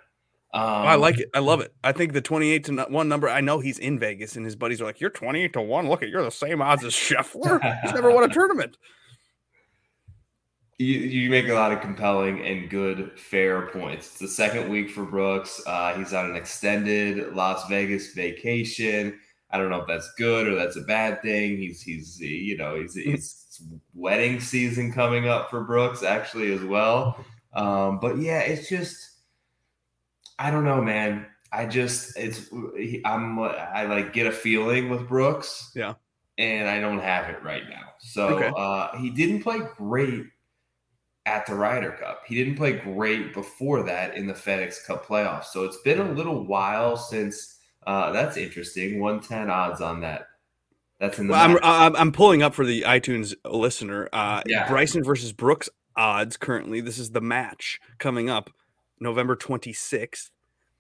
Um, 0.54 0.64
I 0.64 0.96
like 0.96 1.18
it. 1.18 1.30
I 1.34 1.40
love 1.40 1.62
it. 1.62 1.74
I 1.84 1.94
think 1.94 2.12
the 2.12 2.22
28 2.22 2.66
to 2.66 2.86
1 2.90 3.08
number, 3.08 3.30
I 3.30 3.40
know 3.40 3.60
he's 3.60 3.80
in 3.80 3.98
Vegas 3.98 4.36
and 4.36 4.44
his 4.46 4.56
buddies 4.56 4.82
are 4.82 4.86
like, 4.86 5.00
You're 5.00 5.10
28 5.10 5.54
to 5.54 5.62
1. 5.62 5.88
Look 5.88 6.04
at 6.04 6.10
you're 6.10 6.24
the 6.24 6.32
same 6.32 6.62
odds 6.62 6.84
as 6.84 6.94
Scheffler. 6.94 7.62
he's 7.84 7.94
never 7.94 8.12
won 8.12 8.24
a 8.24 8.28
tournament. 8.34 8.78
You, 10.78 10.98
you 10.98 11.30
make 11.30 11.48
a 11.48 11.54
lot 11.54 11.72
of 11.72 11.80
compelling 11.80 12.44
and 12.46 12.70
good, 12.70 13.12
fair 13.18 13.68
points. 13.68 14.08
It's 14.08 14.20
the 14.20 14.28
second 14.28 14.70
week 14.70 14.90
for 14.90 15.06
Brooks. 15.06 15.62
Uh, 15.68 15.94
he's 15.94 16.12
on 16.12 16.32
an 16.32 16.36
extended 16.36 17.36
Las 17.36 17.68
Vegas 17.70 18.14
vacation. 18.14 19.20
I 19.52 19.58
don't 19.58 19.70
know 19.70 19.82
if 19.82 19.88
that's 19.88 20.12
good 20.18 20.48
or 20.48 20.56
that's 20.56 20.78
a 20.78 20.82
bad 20.82 21.22
thing. 21.22 21.58
He's 21.58 21.82
he's 21.82 22.20
you 22.20 22.58
know 22.58 22.82
he's, 22.82 22.96
he's 22.96 23.62
wedding 23.94 24.40
season 24.40 24.92
coming 24.92 25.28
up 25.28 25.50
for 25.50 25.64
Brooks 25.64 26.04
actually 26.04 26.52
as 26.52 26.64
well. 26.64 27.24
Um, 27.54 28.00
but 28.00 28.18
yeah, 28.18 28.40
it's 28.40 28.68
just 28.68 29.12
I 30.42 30.50
don't 30.50 30.66
know, 30.66 30.82
man. 30.82 31.28
I 31.54 31.68
just 31.68 32.18
it's 32.18 32.50
I'm 33.06 33.40
I 33.40 33.86
like 33.86 34.12
get 34.12 34.26
a 34.26 34.32
feeling 34.32 34.90
with 34.90 35.08
Brooks. 35.08 35.72
Yeah. 35.76 35.94
And 36.38 36.68
I 36.68 36.80
don't 36.80 37.00
have 37.00 37.30
it 37.30 37.44
right 37.44 37.64
now. 37.70 37.84
So 38.00 38.28
okay. 38.30 38.52
uh, 38.58 38.98
he 38.98 39.12
didn't 39.12 39.44
play 39.44 39.60
great 39.78 40.26
at 41.28 41.46
the 41.46 41.54
Ryder 41.54 41.92
Cup. 41.92 42.24
He 42.26 42.34
didn't 42.34 42.56
play 42.56 42.74
great 42.74 43.34
before 43.34 43.84
that 43.84 44.16
in 44.16 44.26
the 44.26 44.34
FedEx 44.34 44.84
Cup 44.86 45.06
playoffs. 45.06 45.46
So 45.46 45.64
it's 45.64 45.78
been 45.82 46.00
a 46.00 46.12
little 46.12 46.48
while 46.48 46.98
since 46.98 47.60
uh, 47.86 48.12
that's 48.12 48.38
interesting. 48.38 49.00
110 49.00 49.52
odds 49.52 49.82
on 49.82 50.02
that. 50.02 50.28
That's 51.00 51.20
in 51.20 51.28
the 51.28 51.34
well, 51.34 51.50
I'm, 51.50 51.60
I'm, 51.64 51.96
I'm 51.96 52.12
pulling 52.12 52.42
up 52.42 52.56
for 52.56 52.66
the 52.66 52.84
iTunes 52.84 53.36
listener. 53.46 54.10
Uh, 54.12 54.42
yeah. 54.48 54.68
Bryson 54.68 55.04
versus 55.04 55.34
Brooks 55.34 55.70
odds 55.96 56.38
currently. 56.38 56.82
This 56.82 56.98
is 56.98 57.12
the 57.12 57.22
match 57.22 57.80
coming 58.00 58.30
up. 58.30 58.50
November 59.02 59.36
26th. 59.36 60.30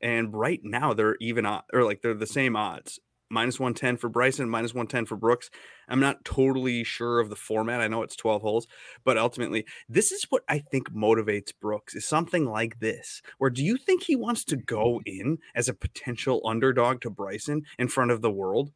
And 0.01 0.34
right 0.34 0.62
now 0.63 0.94
they're 0.94 1.18
even 1.20 1.46
or 1.46 1.84
like 1.84 2.01
they're 2.01 2.13
the 2.13 2.25
same 2.25 2.56
odds. 2.56 3.00
Minus 3.30 3.62
110 3.62 3.96
for 3.96 4.10
Bryson, 4.10 4.50
minus 4.50 4.74
110 4.74 5.06
for 5.06 5.16
Brooks. 5.16 5.50
I'm 5.88 6.01
not 6.01 6.25
totally 6.25 6.84
sure 6.84 7.20
of 7.20 7.30
the 7.30 7.36
format. 7.38 7.80
I 7.80 7.88
know 7.88 8.04
it's 8.04 8.18
12 8.18 8.42
holes, 8.42 8.68
but 9.06 9.18
ultimately, 9.18 9.66
this 9.88 10.12
is 10.12 10.25
what 10.30 10.44
I 10.50 10.60
think 10.60 10.92
motivates 10.92 11.54
Brooks 11.58 11.96
is 11.96 12.06
something 12.06 12.46
like 12.46 12.82
this. 12.82 13.22
Where 13.38 13.50
do 13.50 13.63
you 13.63 13.78
think 13.78 14.04
he 14.04 14.18
wants 14.18 14.44
to 14.46 14.58
go 14.58 15.00
in 15.06 15.38
as 15.56 15.70
a 15.70 15.74
potential 15.74 16.42
underdog 16.46 17.00
to 17.01 17.10
Bryson 17.10 17.63
in 17.80 17.88
front 17.88 18.12
of 18.12 18.22
the 18.22 18.32
world? 18.32 18.74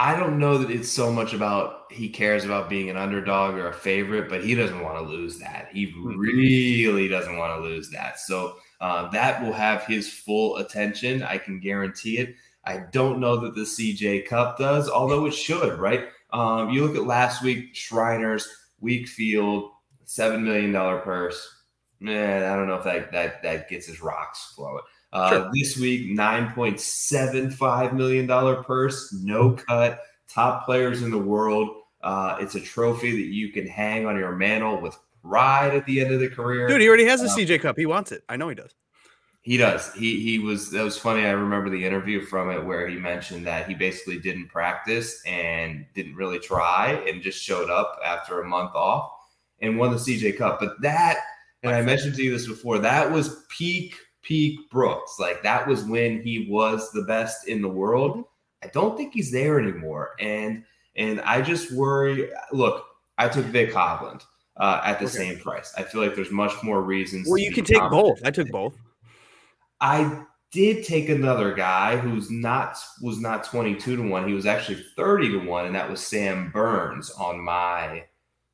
I 0.00 0.16
don't 0.16 0.38
know 0.38 0.58
that 0.58 0.70
it's 0.70 0.88
so 0.88 1.10
much 1.12 1.34
about 1.34 1.90
he 1.90 2.08
cares 2.08 2.44
about 2.44 2.68
being 2.68 2.88
an 2.88 2.96
underdog 2.96 3.56
or 3.56 3.66
a 3.66 3.72
favorite, 3.72 4.28
but 4.28 4.44
he 4.44 4.54
doesn't 4.54 4.80
want 4.80 4.96
to 4.96 5.02
lose 5.02 5.40
that. 5.40 5.70
He 5.72 5.88
mm-hmm. 5.88 6.16
really 6.16 7.08
doesn't 7.08 7.36
want 7.36 7.56
to 7.56 7.68
lose 7.68 7.90
that. 7.90 8.20
So 8.20 8.58
uh, 8.80 9.08
that 9.10 9.42
will 9.42 9.52
have 9.52 9.84
his 9.84 10.08
full 10.12 10.58
attention. 10.58 11.24
I 11.24 11.36
can 11.36 11.58
guarantee 11.58 12.18
it. 12.18 12.36
I 12.64 12.84
don't 12.92 13.18
know 13.18 13.38
that 13.38 13.56
the 13.56 13.62
CJ 13.62 14.26
Cup 14.26 14.56
does, 14.56 14.88
although 14.88 15.26
it 15.26 15.34
should, 15.34 15.80
right? 15.80 16.06
Um, 16.32 16.70
you 16.70 16.86
look 16.86 16.94
at 16.94 17.04
last 17.04 17.42
week, 17.42 17.74
Shriners, 17.74 18.48
weak 18.80 19.08
field, 19.08 19.72
$7 20.06 20.40
million 20.40 20.72
purse. 21.00 21.56
Man, 21.98 22.44
I 22.44 22.54
don't 22.54 22.68
know 22.68 22.76
if 22.76 22.84
that, 22.84 23.10
that, 23.10 23.42
that 23.42 23.68
gets 23.68 23.86
his 23.86 24.00
rocks 24.00 24.52
flowing. 24.54 24.84
Uh, 25.12 25.30
sure. 25.30 25.50
This 25.54 25.76
week, 25.78 26.08
$9.75 26.10 27.92
million 27.94 28.64
purse, 28.64 29.12
no 29.22 29.52
cut, 29.52 30.00
top 30.28 30.64
players 30.64 31.02
in 31.02 31.10
the 31.10 31.18
world. 31.18 31.70
Uh, 32.02 32.36
it's 32.40 32.54
a 32.54 32.60
trophy 32.60 33.10
that 33.12 33.32
you 33.32 33.50
can 33.50 33.66
hang 33.66 34.06
on 34.06 34.16
your 34.16 34.32
mantle 34.32 34.80
with 34.80 34.96
pride 35.22 35.74
at 35.74 35.84
the 35.86 36.00
end 36.00 36.12
of 36.12 36.20
the 36.20 36.28
career. 36.28 36.68
Dude, 36.68 36.80
he 36.80 36.88
already 36.88 37.06
has 37.06 37.22
a 37.22 37.24
um, 37.24 37.36
CJ 37.36 37.60
Cup. 37.60 37.76
He 37.76 37.86
wants 37.86 38.12
it. 38.12 38.22
I 38.28 38.36
know 38.36 38.48
he 38.48 38.54
does. 38.54 38.74
He 39.42 39.56
does. 39.56 39.94
He 39.94 40.20
he 40.20 40.38
was 40.38 40.70
that 40.72 40.84
was 40.84 40.98
funny. 40.98 41.24
I 41.24 41.30
remember 41.30 41.70
the 41.70 41.84
interview 41.84 42.20
from 42.20 42.50
it 42.50 42.64
where 42.64 42.86
he 42.86 42.96
mentioned 42.96 43.46
that 43.46 43.66
he 43.66 43.74
basically 43.74 44.18
didn't 44.18 44.48
practice 44.48 45.22
and 45.24 45.86
didn't 45.94 46.16
really 46.16 46.38
try 46.38 47.02
and 47.08 47.22
just 47.22 47.42
showed 47.42 47.70
up 47.70 47.98
after 48.04 48.42
a 48.42 48.46
month 48.46 48.74
off 48.74 49.10
and 49.60 49.78
won 49.78 49.90
the 49.90 49.96
CJ 49.96 50.36
Cup. 50.36 50.60
But 50.60 50.80
that, 50.82 51.18
and 51.62 51.74
I 51.74 51.82
mentioned 51.82 52.16
to 52.16 52.22
you 52.22 52.32
this 52.32 52.46
before, 52.46 52.78
that 52.78 53.10
was 53.10 53.46
peak 53.48 53.94
peak 54.28 54.70
Brooks. 54.70 55.16
Like 55.18 55.42
that 55.42 55.66
was 55.66 55.84
when 55.84 56.22
he 56.22 56.46
was 56.50 56.92
the 56.92 57.02
best 57.02 57.48
in 57.48 57.62
the 57.62 57.68
world. 57.68 58.24
I 58.62 58.66
don't 58.68 58.96
think 58.96 59.14
he's 59.14 59.32
there 59.32 59.58
anymore. 59.58 60.10
And 60.20 60.64
and 60.94 61.20
I 61.22 61.40
just 61.40 61.72
worry. 61.72 62.30
Look, 62.52 62.84
I 63.16 63.28
took 63.28 63.46
Vic 63.46 63.72
Hovland 63.72 64.22
uh, 64.58 64.82
at 64.84 64.98
the 64.98 65.06
okay. 65.06 65.14
same 65.14 65.38
price. 65.38 65.72
I 65.76 65.82
feel 65.82 66.02
like 66.02 66.14
there's 66.14 66.30
much 66.30 66.62
more 66.62 66.82
reasons. 66.82 67.26
Well, 67.28 67.38
you 67.38 67.52
can 67.52 67.64
take 67.64 67.82
both. 67.90 68.20
I 68.24 68.30
took 68.30 68.50
both. 68.50 68.76
I 69.80 70.24
did 70.50 70.84
take 70.84 71.08
another 71.08 71.54
guy 71.54 71.96
who's 71.96 72.30
not 72.30 72.76
was 73.02 73.20
not 73.20 73.44
22 73.44 73.96
to 73.96 74.02
1 74.02 74.26
he 74.26 74.32
was 74.32 74.46
actually 74.46 74.82
30 74.96 75.32
to 75.32 75.38
1 75.40 75.66
and 75.66 75.74
that 75.74 75.90
was 75.90 76.00
sam 76.00 76.50
burns 76.50 77.10
on 77.10 77.38
my 77.38 78.02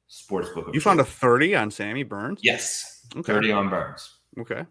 sports 0.09 0.49
book 0.49 0.69
you 0.73 0.81
found 0.81 0.99
a 0.99 1.05
30 1.05 1.55
on 1.55 1.71
sammy 1.71 2.03
burns 2.03 2.41
yes 2.43 3.07
okay. 3.17 3.33
30 3.33 3.53
on 3.53 3.71
burns 3.71 4.11
okay 4.41 4.67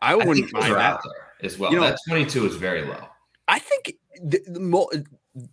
i 0.00 0.14
wouldn't 0.14 0.52
mind 0.52 0.74
that. 0.74 1.00
as 1.42 1.58
well 1.58 1.70
you 1.70 1.78
know, 1.78 1.84
that 1.84 1.98
22 2.08 2.46
is 2.46 2.56
very 2.56 2.82
low 2.82 3.08
i 3.48 3.58
think 3.58 3.94
the, 4.22 4.40
the, 4.46 5.04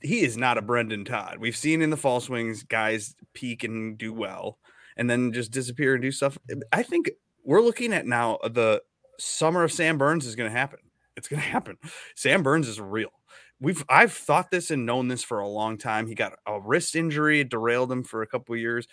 he 0.02 0.22
is 0.22 0.38
not 0.38 0.58
a 0.58 0.62
brendon 0.62 1.04
todd 1.06 1.38
we've 1.40 1.58
seen 1.58 1.82
in 1.82 1.90
the 1.90 1.98
fall 1.98 2.20
swings 2.20 2.64
guys 2.64 3.16
peak 3.34 3.64
and 3.64 3.98
do 3.98 4.14
well 4.14 4.58
and 4.98 5.10
then 5.10 5.34
just 5.34 5.52
disappear 5.52 5.94
and 5.94 6.02
do 6.02 6.12
stuff 6.12 6.38
i 6.72 6.84
think 6.84 7.12
we're 7.44 7.62
looking 7.62 7.94
at 7.94 8.06
now 8.06 8.38
the 8.44 8.82
summer 9.20 9.64
of 9.64 9.72
sam 9.72 9.98
burns 9.98 10.26
is 10.26 10.36
going 10.36 10.50
to 10.50 10.58
happen 10.58 10.80
it's 11.16 11.28
going 11.28 11.42
to 11.42 11.48
happen. 11.48 11.78
Sam 12.16 12.44
Burns 12.44 12.68
is 12.68 12.80
real. 12.80 13.12
We've 13.60 13.84
I've 13.88 14.14
thought 14.14 14.52
this 14.52 14.72
and 14.72 14.86
known 14.86 15.08
this 15.08 15.24
for 15.24 15.40
a 15.40 15.48
long 15.48 15.78
time. 15.78 16.08
He 16.08 16.16
got 16.16 16.34
a 16.46 16.60
wrist 16.60 16.96
injury, 16.96 17.42
it 17.42 17.50
derailed 17.50 17.92
him 17.92 18.04
for 18.04 18.22
a 18.22 18.28
couple 18.28 18.56
years. 18.56 18.88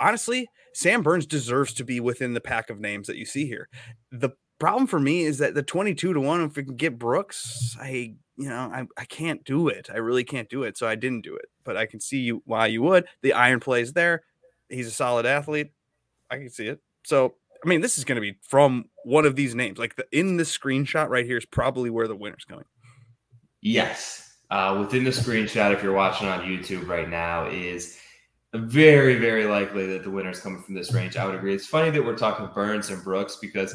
Honestly, 0.00 0.48
Sam 0.72 1.02
Burns 1.02 1.26
deserves 1.26 1.74
to 1.74 1.84
be 1.84 2.00
within 2.00 2.34
the 2.34 2.40
pack 2.40 2.70
of 2.70 2.80
names 2.80 3.06
that 3.06 3.16
you 3.16 3.26
see 3.26 3.46
here. 3.46 3.68
The 4.10 4.30
problem 4.62 4.86
for 4.86 5.00
me 5.00 5.24
is 5.24 5.38
that 5.38 5.54
the 5.54 5.62
22 5.62 6.12
to 6.12 6.20
1 6.20 6.44
if 6.44 6.54
we 6.54 6.62
can 6.62 6.76
get 6.76 6.96
Brooks, 6.96 7.76
I 7.80 8.14
you 8.36 8.48
know, 8.48 8.70
I, 8.72 8.86
I 8.96 9.04
can't 9.06 9.42
do 9.42 9.66
it. 9.66 9.90
I 9.92 9.96
really 9.96 10.22
can't 10.22 10.48
do 10.48 10.62
it. 10.62 10.78
So 10.78 10.86
I 10.86 10.94
didn't 10.94 11.22
do 11.22 11.34
it. 11.34 11.46
But 11.64 11.76
I 11.76 11.84
can 11.84 11.98
see 11.98 12.18
you 12.18 12.42
why 12.46 12.68
you 12.68 12.80
would. 12.82 13.06
The 13.22 13.32
iron 13.32 13.58
plays 13.58 13.92
there. 13.92 14.22
He's 14.68 14.86
a 14.86 14.92
solid 14.92 15.26
athlete. 15.26 15.72
I 16.30 16.36
can 16.36 16.48
see 16.48 16.68
it. 16.68 16.80
So 17.04 17.34
I 17.64 17.68
mean, 17.68 17.80
this 17.80 17.98
is 17.98 18.04
going 18.04 18.14
to 18.14 18.20
be 18.20 18.36
from 18.40 18.84
one 19.04 19.26
of 19.26 19.34
these 19.34 19.56
names. 19.56 19.80
Like 19.80 19.96
the, 19.96 20.06
in 20.12 20.36
the 20.36 20.44
screenshot 20.44 21.08
right 21.08 21.26
here 21.26 21.38
is 21.38 21.44
probably 21.44 21.90
where 21.90 22.06
the 22.06 22.14
winner's 22.14 22.44
going. 22.44 22.64
Yes. 23.62 24.36
Uh, 24.48 24.76
within 24.78 25.02
the 25.02 25.10
screenshot, 25.10 25.72
if 25.72 25.82
you're 25.82 25.92
watching 25.92 26.28
on 26.28 26.42
YouTube 26.42 26.86
right 26.86 27.08
now, 27.08 27.48
is 27.48 27.98
very, 28.54 29.16
very 29.16 29.44
likely 29.46 29.88
that 29.88 30.04
the 30.04 30.10
winner's 30.10 30.38
coming 30.38 30.62
from 30.62 30.76
this 30.76 30.92
range. 30.92 31.16
I 31.16 31.26
would 31.26 31.34
agree. 31.34 31.52
It's 31.52 31.66
funny 31.66 31.90
that 31.90 32.04
we're 32.04 32.16
talking 32.16 32.48
Burns 32.54 32.90
and 32.90 33.02
Brooks 33.02 33.38
because 33.40 33.74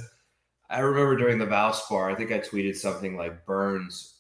I 0.70 0.80
remember 0.80 1.16
during 1.16 1.38
the 1.38 1.46
Valspar, 1.46 2.12
I 2.12 2.16
think 2.16 2.32
I 2.32 2.40
tweeted 2.40 2.76
something 2.76 3.16
like 3.16 3.46
Burns 3.46 4.16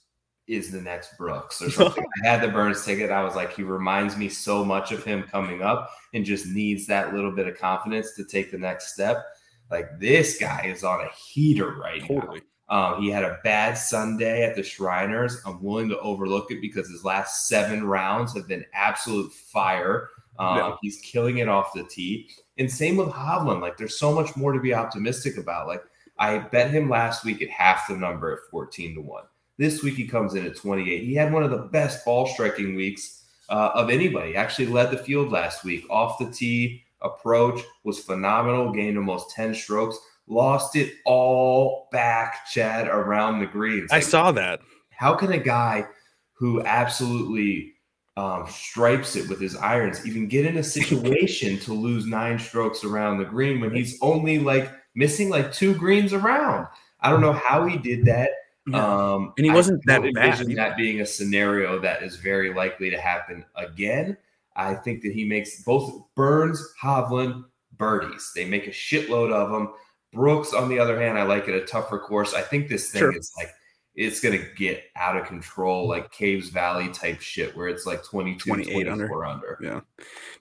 is 0.48 0.72
the 0.72 0.82
next 0.82 1.18
Brooks 1.18 1.62
or 1.62 1.70
something. 1.70 2.06
I 2.24 2.27
had 2.27 2.42
the 2.42 2.48
Burns 2.48 2.86
ticket. 2.86 3.12
I 3.12 3.24
was 3.24 3.36
like, 3.36 3.54
he 3.54 3.63
reminds 3.63 4.16
me 4.16 4.30
so 4.30 4.63
much 4.63 4.92
of 4.92 5.04
him 5.04 5.24
coming 5.24 5.62
up 5.62 5.92
and 6.13 6.24
just 6.24 6.48
needs 6.48 6.88
that 6.88 7.13
little 7.13 7.32
bit 7.32 7.48
of 7.48 7.58
confidence 7.58 8.13
to 8.16 8.24
take 8.24 8.51
the 8.51 8.58
next 8.58 8.94
step. 8.94 9.25
Like 9.70 10.00
this 10.00 10.39
guy 10.39 10.68
is 10.68 10.84
on 10.84 11.01
a 11.01 11.10
heater 11.10 11.75
right 11.75 12.01
totally. 12.01 12.39
now. 12.39 12.44
Um, 12.70 13.01
he 13.01 13.10
had 13.10 13.24
a 13.24 13.39
bad 13.44 13.77
Sunday 13.77 14.44
at 14.44 14.56
the 14.56 14.63
Shriners. 14.63 15.42
I'm 15.46 15.62
willing 15.63 15.89
to 15.89 16.00
overlook 16.00 16.51
it 16.51 16.62
because 16.62 16.89
his 16.89 17.04
last 17.04 17.48
seven 17.48 17.86
rounds 17.86 18.34
have 18.34 18.48
been 18.48 18.66
absolute 18.74 19.32
fire. 19.32 20.10
Um, 20.38 20.58
yeah. 20.58 20.75
He's 20.82 21.00
killing 21.01 21.38
it 21.38 21.48
off 21.48 21.74
the 21.74 21.84
tee. 21.84 22.30
And 22.58 22.70
same 22.70 22.98
with 22.98 23.08
Hovland. 23.08 23.62
Like, 23.62 23.77
there's 23.77 23.98
so 23.98 24.13
much 24.13 24.36
more 24.36 24.51
to 24.51 24.60
be 24.60 24.74
optimistic 24.74 25.38
about. 25.38 25.68
Like, 25.68 25.82
I 26.19 26.39
bet 26.39 26.71
him 26.71 26.89
last 26.89 27.24
week 27.24 27.41
at 27.41 27.50
half 27.50 27.88
the 27.88 27.95
number 27.95 28.31
at 28.31 28.50
14 28.50 28.95
to 28.95 29.01
1. 29.01 29.24
This 29.57 29.83
week 29.83 29.95
he 29.95 30.07
comes 30.07 30.36
in 30.36 30.45
at 30.45 30.55
28. 30.55 31.03
He 31.03 31.15
had 31.15 31.33
one 31.33 31.43
of 31.43 31.51
the 31.51 31.57
best 31.57 32.05
ball 32.05 32.27
striking 32.27 32.75
weeks 32.75 33.24
uh, 33.50 33.71
of 33.74 33.89
anybody. 33.89 34.36
Actually 34.36 34.67
led 34.67 34.91
the 34.91 34.97
field 34.97 35.31
last 35.31 35.63
week 35.63 35.86
off 35.89 36.19
the 36.19 36.29
tee, 36.31 36.83
approach 37.01 37.62
was 37.83 38.00
phenomenal, 38.00 38.71
gained 38.71 38.97
almost 38.97 39.31
10 39.31 39.55
strokes, 39.55 39.97
lost 40.27 40.75
it 40.75 40.95
all 41.05 41.88
back, 41.91 42.47
Chad, 42.51 42.88
around 42.88 43.39
the 43.39 43.45
greens. 43.45 43.91
Like, 43.91 43.97
I 43.97 44.01
saw 44.01 44.31
that. 44.33 44.62
How 44.91 45.13
can 45.13 45.31
a 45.31 45.38
guy 45.38 45.88
who 46.33 46.62
absolutely 46.63 47.74
um, 48.17 48.47
stripes 48.50 49.15
it 49.15 49.29
with 49.29 49.39
his 49.39 49.55
irons 49.55 50.05
even 50.05 50.27
get 50.27 50.45
in 50.45 50.57
a 50.57 50.63
situation 50.63 51.59
to 51.59 51.74
lose 51.74 52.05
nine 52.05 52.39
strokes 52.39 52.83
around 52.83 53.19
the 53.19 53.25
green 53.25 53.59
when 53.59 53.74
he's 53.74 53.97
only 54.01 54.39
like 54.39 54.71
missing 54.98 55.30
like 55.30 55.54
two 55.54 55.74
greens 55.74 56.12
around? 56.12 56.68
I 57.00 57.10
don't 57.10 57.22
know 57.22 57.34
how 57.34 57.66
he 57.66 57.77
did 57.77 58.04
that. 58.06 58.32
Yeah. 58.68 59.13
Um, 59.13 59.34
and 59.38 59.46
he 59.46 59.51
wasn't 59.51 59.82
I 59.88 60.00
that 60.00 60.13
bad. 60.13 60.48
That 60.58 60.75
being 60.75 61.00
a 61.00 61.06
scenario 61.06 61.80
that 61.80 62.04
is 62.04 62.18
very 62.18 62.54
likely 62.54 62.89
to 62.89 63.00
happen 63.00 63.46
again. 63.56 64.18
I 64.58 64.74
think 64.74 65.04
that 65.04 65.13
he 65.13 65.24
makes 65.24 65.63
both 65.63 66.04
Burns, 66.16 66.62
Hovland, 66.82 67.46
birdies. 67.77 68.32
They 68.36 68.44
make 68.44 68.68
a 68.68 68.72
shitload 68.72 69.32
of 69.32 69.51
them. 69.51 69.74
Brooks, 70.12 70.54
on 70.54 70.68
the 70.68 70.80
other 70.80 71.00
hand, 71.00 71.18
I 71.18 71.24
like 71.24 71.48
it 71.48 71.56
a 71.56 71.66
tougher 71.66 72.00
course. 72.00 72.34
I 72.34 72.42
think 72.42 72.68
this 72.68 72.89
thing 72.89 73.00
sure. 73.00 73.16
is 73.16 73.32
like 73.38 73.51
it's 73.96 74.20
gonna 74.20 74.44
get 74.56 74.84
out 74.96 75.16
of 75.16 75.27
control, 75.27 75.88
like 75.88 76.12
Caves 76.12 76.50
Valley 76.50 76.89
type 76.89 77.22
shit, 77.22 77.56
where 77.56 77.68
it's 77.68 77.86
like 77.86 78.04
22, 78.04 78.50
28 78.50 78.88
under. 78.88 79.25
under. 79.25 79.60
Yeah. 79.62 79.82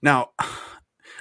Now, 0.02 0.30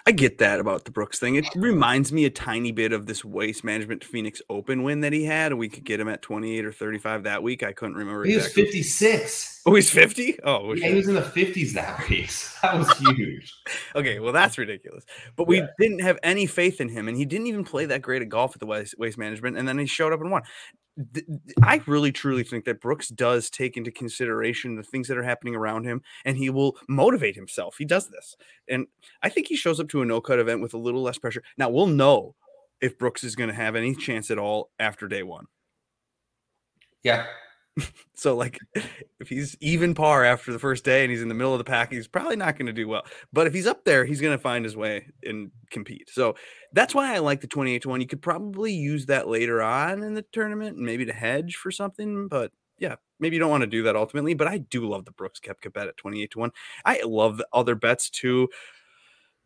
I 0.07 0.11
get 0.11 0.37
that 0.37 0.59
about 0.59 0.85
the 0.85 0.91
Brooks 0.91 1.17
thing. 1.17 1.33
It 1.33 1.47
reminds 1.55 2.13
me 2.13 2.25
a 2.25 2.29
tiny 2.29 2.71
bit 2.71 2.93
of 2.93 3.07
this 3.07 3.25
waste 3.25 3.63
management 3.63 4.03
Phoenix 4.03 4.39
Open 4.51 4.83
win 4.83 4.99
that 5.01 5.13
he 5.13 5.23
had. 5.23 5.51
We 5.55 5.67
could 5.67 5.83
get 5.83 5.99
him 5.99 6.07
at 6.07 6.21
28 6.21 6.63
or 6.63 6.71
35 6.71 7.23
that 7.23 7.41
week. 7.41 7.63
I 7.63 7.73
couldn't 7.73 7.95
remember. 7.95 8.23
He 8.23 8.35
exactly. 8.35 8.63
was 8.65 8.71
56. 8.71 9.61
Oh, 9.65 9.73
he's 9.73 9.89
50? 9.89 10.39
Oh, 10.43 10.73
yeah, 10.73 10.89
he 10.89 10.93
was 10.93 11.07
in 11.07 11.15
the 11.15 11.21
50s 11.21 11.73
that 11.73 11.97
week. 12.09 12.31
That 12.61 12.77
was 12.77 12.95
huge. 13.17 13.51
okay, 13.95 14.19
well, 14.19 14.31
that's 14.31 14.59
ridiculous. 14.59 15.05
But 15.35 15.47
we 15.47 15.57
yeah. 15.57 15.67
didn't 15.79 16.01
have 16.01 16.19
any 16.21 16.45
faith 16.45 16.79
in 16.79 16.89
him, 16.89 17.07
and 17.07 17.17
he 17.17 17.25
didn't 17.25 17.47
even 17.47 17.63
play 17.63 17.87
that 17.87 18.03
great 18.03 18.21
at 18.21 18.29
golf 18.29 18.55
at 18.55 18.59
the 18.59 18.67
waste, 18.67 18.93
waste 18.99 19.17
management. 19.17 19.57
And 19.57 19.67
then 19.67 19.79
he 19.79 19.87
showed 19.87 20.13
up 20.13 20.21
and 20.21 20.29
won. 20.29 20.43
I 21.61 21.81
really 21.87 22.11
truly 22.11 22.43
think 22.43 22.65
that 22.65 22.79
Brooks 22.79 23.09
does 23.09 23.49
take 23.49 23.75
into 23.75 23.91
consideration 23.91 24.75
the 24.75 24.83
things 24.83 25.07
that 25.07 25.17
are 25.17 25.23
happening 25.23 25.55
around 25.55 25.83
him 25.83 26.01
and 26.23 26.37
he 26.37 26.49
will 26.49 26.77
motivate 26.87 27.35
himself. 27.35 27.75
He 27.77 27.85
does 27.85 28.07
this. 28.07 28.37
And 28.69 28.87
I 29.21 29.29
think 29.29 29.47
he 29.47 29.57
shows 29.57 29.79
up 29.79 29.89
to 29.89 30.01
a 30.01 30.05
no 30.05 30.21
cut 30.21 30.39
event 30.39 30.61
with 30.61 30.73
a 30.73 30.77
little 30.77 31.01
less 31.01 31.17
pressure. 31.17 31.43
Now, 31.57 31.69
we'll 31.69 31.87
know 31.87 32.35
if 32.81 32.97
Brooks 32.97 33.23
is 33.23 33.35
going 33.35 33.49
to 33.49 33.55
have 33.55 33.75
any 33.75 33.93
chance 33.93 34.31
at 34.31 34.37
all 34.37 34.71
after 34.79 35.07
day 35.07 35.23
one. 35.23 35.47
Yeah, 37.03 37.25
so 38.15 38.35
like 38.35 38.59
if 39.19 39.29
he's 39.29 39.57
even 39.59 39.93
par 39.93 40.23
after 40.23 40.53
the 40.53 40.59
first 40.59 40.85
day 40.85 41.03
and 41.03 41.11
he's 41.11 41.21
in 41.21 41.27
the 41.27 41.35
middle 41.35 41.53
of 41.53 41.57
the 41.57 41.63
pack 41.63 41.91
he's 41.91 42.07
probably 42.07 42.35
not 42.35 42.57
going 42.57 42.67
to 42.67 42.73
do 42.73 42.87
well. 42.87 43.03
But 43.33 43.47
if 43.47 43.53
he's 43.53 43.67
up 43.67 43.83
there 43.83 44.05
he's 44.05 44.21
going 44.21 44.37
to 44.37 44.41
find 44.41 44.63
his 44.63 44.77
way 44.77 45.07
and 45.23 45.51
compete. 45.69 46.09
So 46.09 46.35
that's 46.73 46.93
why 46.93 47.15
i 47.15 47.19
like 47.19 47.41
the 47.41 47.47
28 47.47 47.81
to 47.83 47.89
1 47.89 48.01
you 48.01 48.07
could 48.07 48.21
probably 48.21 48.73
use 48.73 49.05
that 49.05 49.27
later 49.27 49.61
on 49.61 50.03
in 50.03 50.13
the 50.13 50.25
tournament 50.31 50.77
and 50.77 50.85
maybe 50.85 51.05
to 51.05 51.13
hedge 51.13 51.55
for 51.55 51.71
something 51.71 52.27
but 52.27 52.51
yeah 52.79 52.95
maybe 53.19 53.37
you 53.37 53.39
don't 53.39 53.49
want 53.49 53.61
to 53.61 53.67
do 53.67 53.83
that 53.83 53.95
ultimately 53.95 54.33
but 54.33 54.47
i 54.47 54.57
do 54.57 54.85
love 54.87 55.05
the 55.05 55.11
brooks 55.11 55.39
koepka 55.39 55.71
bet 55.71 55.87
at 55.87 55.95
28 55.95 56.31
to 56.31 56.39
1 56.39 56.51
i 56.83 57.01
love 57.03 57.37
the 57.37 57.47
other 57.53 57.75
bets 57.75 58.09
too. 58.09 58.49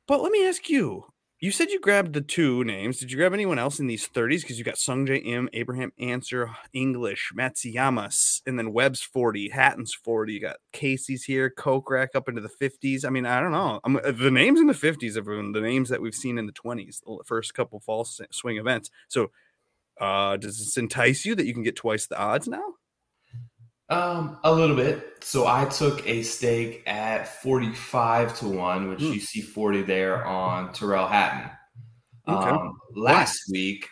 But 0.09 0.23
let 0.23 0.31
me 0.31 0.47
ask 0.47 0.69
you 0.71 1.05
you 1.41 1.51
said 1.51 1.69
you 1.69 1.79
grabbed 1.79 2.13
the 2.13 2.21
two 2.21 2.65
names. 2.65 2.99
Did 2.99 3.11
you 3.11 3.17
grab 3.17 3.33
anyone 3.33 3.57
else 3.57 3.79
in 3.79 3.87
these 3.87 4.07
30s? 4.09 4.41
Because 4.41 4.59
you 4.59 4.65
got 4.65 4.75
Sungjae 4.75 5.25
Im, 5.25 5.47
Abraham 5.53 5.93
Ancer, 5.97 6.51
English, 6.73 7.31
Matsuyamas, 7.33 8.41
and 8.45 8.59
then 8.59 8.73
Webb's 8.73 9.01
40, 9.01 9.49
Hatton's 9.49 9.93
40. 9.93 10.33
You 10.33 10.41
got 10.41 10.57
Casey's 10.73 11.23
here, 11.23 11.49
Kokrak 11.49 12.09
up 12.13 12.27
into 12.27 12.41
the 12.41 12.49
50s. 12.49 13.05
I 13.05 13.09
mean, 13.09 13.25
I 13.25 13.39
don't 13.39 13.53
know. 13.53 13.79
I'm, 13.85 13.95
uh, 13.95 14.11
the 14.11 14.31
names 14.31 14.59
in 14.59 14.67
the 14.67 14.73
50s 14.73 15.15
have 15.15 15.25
been 15.25 15.53
the 15.53 15.61
names 15.61 15.87
that 15.89 16.01
we've 16.01 16.13
seen 16.13 16.37
in 16.37 16.45
the 16.45 16.51
20s, 16.51 16.99
the 17.05 17.23
first 17.25 17.53
couple 17.53 17.79
fall 17.79 18.05
swing 18.31 18.57
events. 18.57 18.91
So, 19.07 19.31
uh, 20.01 20.35
does 20.35 20.57
this 20.57 20.77
entice 20.77 21.25
you 21.25 21.35
that 21.35 21.45
you 21.45 21.53
can 21.53 21.63
get 21.63 21.77
twice 21.77 22.07
the 22.07 22.19
odds 22.19 22.49
now? 22.49 22.63
Um, 23.89 24.37
a 24.43 24.53
little 24.53 24.75
bit. 24.75 25.23
So 25.23 25.47
I 25.47 25.65
took 25.65 26.05
a 26.07 26.21
stake 26.21 26.83
at 26.85 27.41
45 27.41 28.37
to 28.39 28.47
1, 28.47 28.89
which 28.89 28.99
mm. 28.99 29.13
you 29.15 29.19
see 29.19 29.41
40 29.41 29.81
there 29.83 30.25
on 30.25 30.71
Tyrrell 30.73 31.07
Hatton. 31.07 31.49
Okay. 32.27 32.49
Um, 32.49 32.77
last 32.95 33.41
week, 33.51 33.87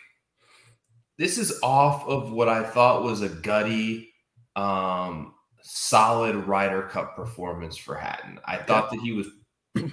this 1.18 1.36
is 1.36 1.58
off 1.62 2.06
of 2.06 2.30
what 2.30 2.48
I 2.48 2.62
thought 2.62 3.02
was 3.02 3.22
a 3.22 3.28
gutty, 3.28 4.14
um, 4.54 5.34
solid 5.62 6.36
Ryder 6.36 6.82
Cup 6.82 7.16
performance 7.16 7.76
for 7.76 7.96
Hatton. 7.96 8.38
I 8.46 8.56
thought 8.56 8.90
that 8.90 9.00
he 9.00 9.12
was 9.12 9.26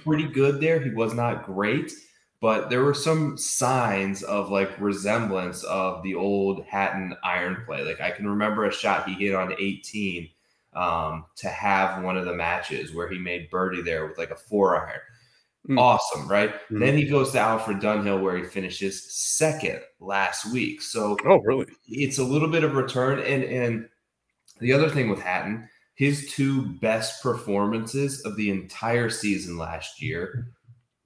pretty 0.04 0.28
good 0.28 0.60
there. 0.60 0.80
He 0.80 0.90
was 0.90 1.14
not 1.14 1.44
great, 1.44 1.92
but 2.40 2.68
there 2.68 2.84
were 2.84 2.94
some 2.94 3.36
signs 3.38 4.22
of 4.22 4.50
like 4.50 4.78
resemblance 4.80 5.64
of 5.64 6.02
the 6.02 6.14
old 6.14 6.64
Hatton 6.64 7.16
iron 7.24 7.62
play. 7.64 7.82
Like 7.82 8.00
I 8.00 8.10
can 8.10 8.28
remember 8.28 8.64
a 8.64 8.72
shot 8.72 9.08
he 9.08 9.14
hit 9.14 9.34
on 9.34 9.54
18 9.58 10.28
um, 10.74 11.24
to 11.36 11.48
have 11.48 12.02
one 12.02 12.16
of 12.16 12.26
the 12.26 12.34
matches 12.34 12.94
where 12.94 13.08
he 13.08 13.18
made 13.18 13.50
birdie 13.50 13.82
there 13.82 14.06
with 14.06 14.18
like 14.18 14.30
a 14.30 14.36
four 14.36 14.76
iron. 14.86 15.00
Mm. 15.68 15.80
Awesome, 15.80 16.28
right? 16.28 16.54
Mm. 16.70 16.80
Then 16.80 16.96
he 16.96 17.08
goes 17.08 17.32
to 17.32 17.40
Alfred 17.40 17.78
Dunhill 17.78 18.22
where 18.22 18.36
he 18.36 18.44
finishes 18.44 19.12
second 19.12 19.80
last 19.98 20.52
week. 20.52 20.82
So 20.82 21.16
oh, 21.24 21.38
really? 21.38 21.66
It's 21.88 22.18
a 22.18 22.24
little 22.24 22.48
bit 22.48 22.64
of 22.64 22.74
return. 22.74 23.18
And 23.20 23.44
and 23.44 23.88
the 24.60 24.72
other 24.72 24.90
thing 24.90 25.08
with 25.08 25.20
Hatton, 25.20 25.68
his 25.94 26.30
two 26.30 26.62
best 26.80 27.22
performances 27.22 28.24
of 28.24 28.36
the 28.36 28.50
entire 28.50 29.10
season 29.10 29.56
last 29.56 30.00
year 30.00 30.52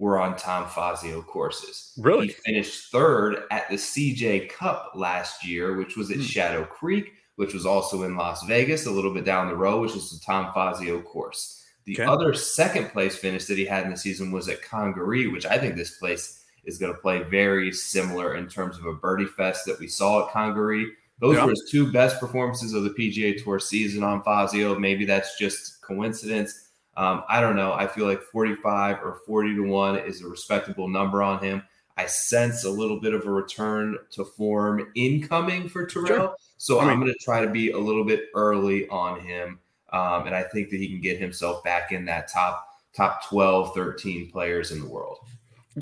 were 0.00 0.19
on 0.19 0.35
Tom 0.37 0.66
Fazio 0.66 1.21
courses. 1.23 1.92
Really? 1.99 2.28
He 2.28 2.33
finished 2.33 2.90
third 2.90 3.45
at 3.50 3.69
the 3.69 3.76
CJ 3.76 4.49
Cup 4.49 4.92
last 4.95 5.47
year, 5.47 5.76
which 5.76 5.97
was 5.97 6.11
at 6.11 6.16
Hmm. 6.16 6.23
Shadow 6.23 6.64
Creek, 6.64 7.12
which 7.37 7.52
was 7.52 7.66
also 7.66 8.02
in 8.04 8.16
Las 8.16 8.42
Vegas, 8.47 8.87
a 8.87 8.90
little 8.90 9.12
bit 9.12 9.25
down 9.26 9.49
the 9.49 9.54
road, 9.54 9.83
which 9.83 9.95
is 9.95 10.11
the 10.11 10.25
Tom 10.25 10.52
Fazio 10.54 11.02
course. 11.02 11.62
The 11.85 11.95
Okay. 12.00 12.04
other 12.04 12.33
second 12.33 12.88
place 12.90 13.14
finish 13.14 13.45
that 13.45 13.59
he 13.59 13.64
had 13.66 13.85
in 13.85 13.90
the 13.90 13.97
season 13.97 14.33
was 14.33 14.49
at 14.49 14.62
Congaree, 14.62 15.26
which 15.26 15.45
I 15.45 15.59
think 15.59 15.76
this 15.76 15.99
place 15.99 16.45
is 16.64 16.78
going 16.78 16.92
to 16.95 16.99
play 17.00 17.23
very 17.23 17.71
similar 17.73 18.37
in 18.37 18.49
terms 18.49 18.78
of 18.78 18.87
a 18.87 18.95
birdie 18.95 19.26
fest 19.26 19.66
that 19.66 19.78
we 19.78 19.87
saw 19.87 20.26
at 20.26 20.33
Congaree. 20.33 20.90
Those 21.21 21.37
Yeah. 21.37 21.45
were 21.45 21.50
his 21.50 21.69
two 21.71 21.92
best 21.92 22.19
performances 22.21 22.73
of 22.73 22.85
the 22.85 22.90
PGA 22.90 23.35
Tour 23.42 23.59
season 23.59 24.02
on 24.02 24.23
Fazio. 24.23 24.78
Maybe 24.78 25.04
that's 25.04 25.37
just 25.38 25.83
coincidence. 25.83 26.69
Um, 26.97 27.23
I 27.28 27.40
don't 27.40 27.56
know. 27.56 27.73
I 27.73 27.87
feel 27.87 28.06
like 28.06 28.23
45 28.23 28.99
or 29.02 29.20
40 29.26 29.54
to 29.56 29.62
1 29.62 29.99
is 29.99 30.23
a 30.23 30.28
respectable 30.28 30.88
number 30.88 31.23
on 31.23 31.42
him. 31.42 31.62
I 31.97 32.06
sense 32.06 32.64
a 32.64 32.70
little 32.70 33.00
bit 33.00 33.14
of 33.14 33.26
a 33.26 33.30
return 33.30 33.97
to 34.12 34.25
form 34.25 34.90
incoming 34.94 35.68
for 35.68 35.87
Tyrrell. 35.87 36.06
Sure. 36.06 36.37
So 36.56 36.78
I 36.78 36.85
mean- 36.85 36.90
I'm 36.92 37.00
going 37.00 37.12
to 37.12 37.25
try 37.25 37.44
to 37.44 37.50
be 37.50 37.70
a 37.70 37.78
little 37.78 38.04
bit 38.04 38.25
early 38.35 38.88
on 38.88 39.20
him. 39.20 39.59
Um, 39.92 40.26
and 40.26 40.35
I 40.35 40.44
think 40.44 40.70
that 40.70 40.76
he 40.76 40.88
can 40.88 41.00
get 41.00 41.18
himself 41.18 41.64
back 41.64 41.90
in 41.92 42.04
that 42.06 42.28
top 42.32 42.66
top 42.94 43.25
12, 43.28 43.75
13 43.75 44.30
players 44.30 44.70
in 44.73 44.80
the 44.80 44.87
world. 44.87 45.18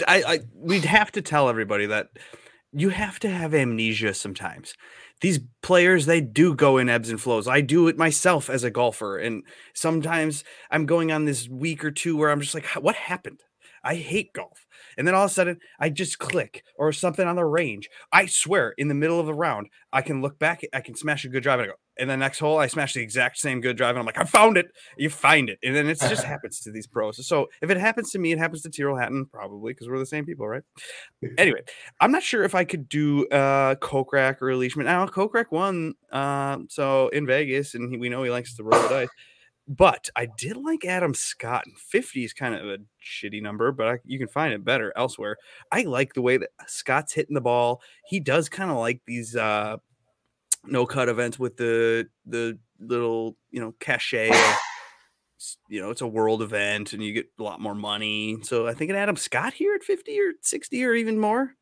I, 0.06 0.22
I 0.26 0.38
we'd 0.54 0.84
have 0.84 1.10
to 1.12 1.22
tell 1.22 1.48
everybody 1.48 1.86
that 1.86 2.10
you 2.72 2.90
have 2.90 3.18
to 3.20 3.30
have 3.30 3.54
amnesia 3.54 4.14
sometimes. 4.14 4.74
These 5.20 5.40
players, 5.62 6.06
they 6.06 6.20
do 6.20 6.54
go 6.54 6.78
in 6.78 6.88
ebbs 6.88 7.10
and 7.10 7.20
flows. 7.20 7.48
I 7.48 7.60
do 7.60 7.88
it 7.88 7.98
myself 7.98 8.48
as 8.48 8.64
a 8.64 8.70
golfer, 8.70 9.18
and 9.18 9.42
sometimes 9.74 10.44
I'm 10.70 10.86
going 10.86 11.10
on 11.10 11.24
this 11.24 11.48
week 11.48 11.84
or 11.84 11.90
two 11.90 12.16
where 12.16 12.30
I'm 12.30 12.40
just 12.40 12.54
like, 12.54 12.66
"What 12.66 12.94
happened?" 12.94 13.40
I 13.84 13.94
hate 13.96 14.32
golf, 14.32 14.66
and 14.96 15.06
then 15.06 15.14
all 15.14 15.24
of 15.24 15.30
a 15.30 15.34
sudden 15.34 15.58
I 15.78 15.88
just 15.90 16.18
click 16.18 16.62
or 16.76 16.92
something 16.92 17.26
on 17.26 17.36
the 17.36 17.44
range. 17.44 17.88
I 18.12 18.26
swear, 18.26 18.74
in 18.76 18.88
the 18.88 18.94
middle 18.94 19.20
of 19.20 19.26
the 19.26 19.34
round, 19.34 19.68
I 19.92 20.02
can 20.02 20.20
look 20.20 20.38
back, 20.38 20.62
I 20.72 20.80
can 20.80 20.94
smash 20.96 21.24
a 21.24 21.28
good 21.28 21.42
drive, 21.42 21.60
and 21.60 21.68
I 21.70 21.72
go, 21.72 21.78
and 21.98 22.08
the 22.08 22.16
next 22.16 22.38
hole 22.38 22.58
I 22.58 22.66
smash 22.66 22.94
the 22.94 23.02
exact 23.02 23.38
same 23.38 23.60
good 23.60 23.76
drive, 23.76 23.90
and 23.90 24.00
I'm 24.00 24.06
like, 24.06 24.18
I 24.18 24.24
found 24.24 24.56
it. 24.56 24.66
You 24.96 25.10
find 25.10 25.48
it, 25.48 25.58
and 25.62 25.74
then 25.74 25.88
it 25.88 25.98
just 26.00 26.24
happens 26.32 26.60
to 26.60 26.72
these 26.72 26.86
pros. 26.86 27.24
So 27.26 27.48
if 27.62 27.70
it 27.70 27.76
happens 27.76 28.10
to 28.12 28.18
me, 28.18 28.32
it 28.32 28.38
happens 28.38 28.62
to 28.62 28.70
Tyrrell 28.70 28.96
Hatton 28.96 29.26
probably 29.26 29.72
because 29.72 29.88
we're 29.88 29.98
the 29.98 30.06
same 30.06 30.24
people, 30.24 30.48
right? 30.48 30.62
anyway, 31.38 31.60
I'm 32.00 32.12
not 32.12 32.22
sure 32.22 32.44
if 32.44 32.54
I 32.54 32.64
could 32.64 32.88
do 32.88 33.26
uh 33.28 33.74
Kokrak 33.76 34.40
or 34.42 34.54
Leishman. 34.54 34.86
Now 34.86 35.06
Kokrak 35.06 35.50
won, 35.50 35.94
uh, 36.12 36.58
so 36.68 37.08
in 37.08 37.26
Vegas, 37.26 37.74
and 37.74 37.90
he, 37.90 37.96
we 37.96 38.08
know 38.08 38.22
he 38.22 38.30
likes 38.30 38.56
to 38.56 38.64
roll 38.64 38.80
the 38.82 38.88
dice. 38.88 39.08
But 39.70 40.08
I 40.16 40.28
did 40.38 40.56
like 40.56 40.86
Adam 40.86 41.12
Scott, 41.12 41.64
and 41.66 41.78
50 41.78 42.24
is 42.24 42.32
kind 42.32 42.54
of 42.54 42.66
a 42.66 42.78
shitty 43.04 43.42
number, 43.42 43.70
but 43.70 43.86
I, 43.86 43.98
you 44.06 44.18
can 44.18 44.26
find 44.26 44.54
it 44.54 44.64
better 44.64 44.94
elsewhere. 44.96 45.36
I 45.70 45.82
like 45.82 46.14
the 46.14 46.22
way 46.22 46.38
that 46.38 46.48
Scott's 46.66 47.12
hitting 47.12 47.34
the 47.34 47.42
ball. 47.42 47.82
He 48.06 48.18
does 48.18 48.48
kind 48.48 48.70
of 48.70 48.78
like 48.78 49.02
these 49.06 49.36
uh 49.36 49.76
no 50.64 50.86
cut 50.86 51.08
events 51.08 51.38
with 51.38 51.56
the 51.56 52.08
the 52.26 52.58
little 52.80 53.36
you 53.50 53.60
know 53.60 53.74
cachet. 53.80 54.30
of, 54.30 54.36
you 55.68 55.80
know, 55.80 55.90
it's 55.90 56.00
a 56.00 56.06
world 56.06 56.42
event, 56.42 56.92
and 56.92 57.02
you 57.02 57.12
get 57.12 57.26
a 57.38 57.42
lot 57.42 57.60
more 57.60 57.74
money. 57.74 58.38
So 58.42 58.66
I 58.66 58.74
think 58.74 58.90
an 58.90 58.96
Adam 58.96 59.16
Scott 59.16 59.52
here 59.54 59.74
at 59.74 59.82
50 59.84 60.18
or 60.20 60.32
60 60.40 60.84
or 60.84 60.94
even 60.94 61.18
more. 61.18 61.54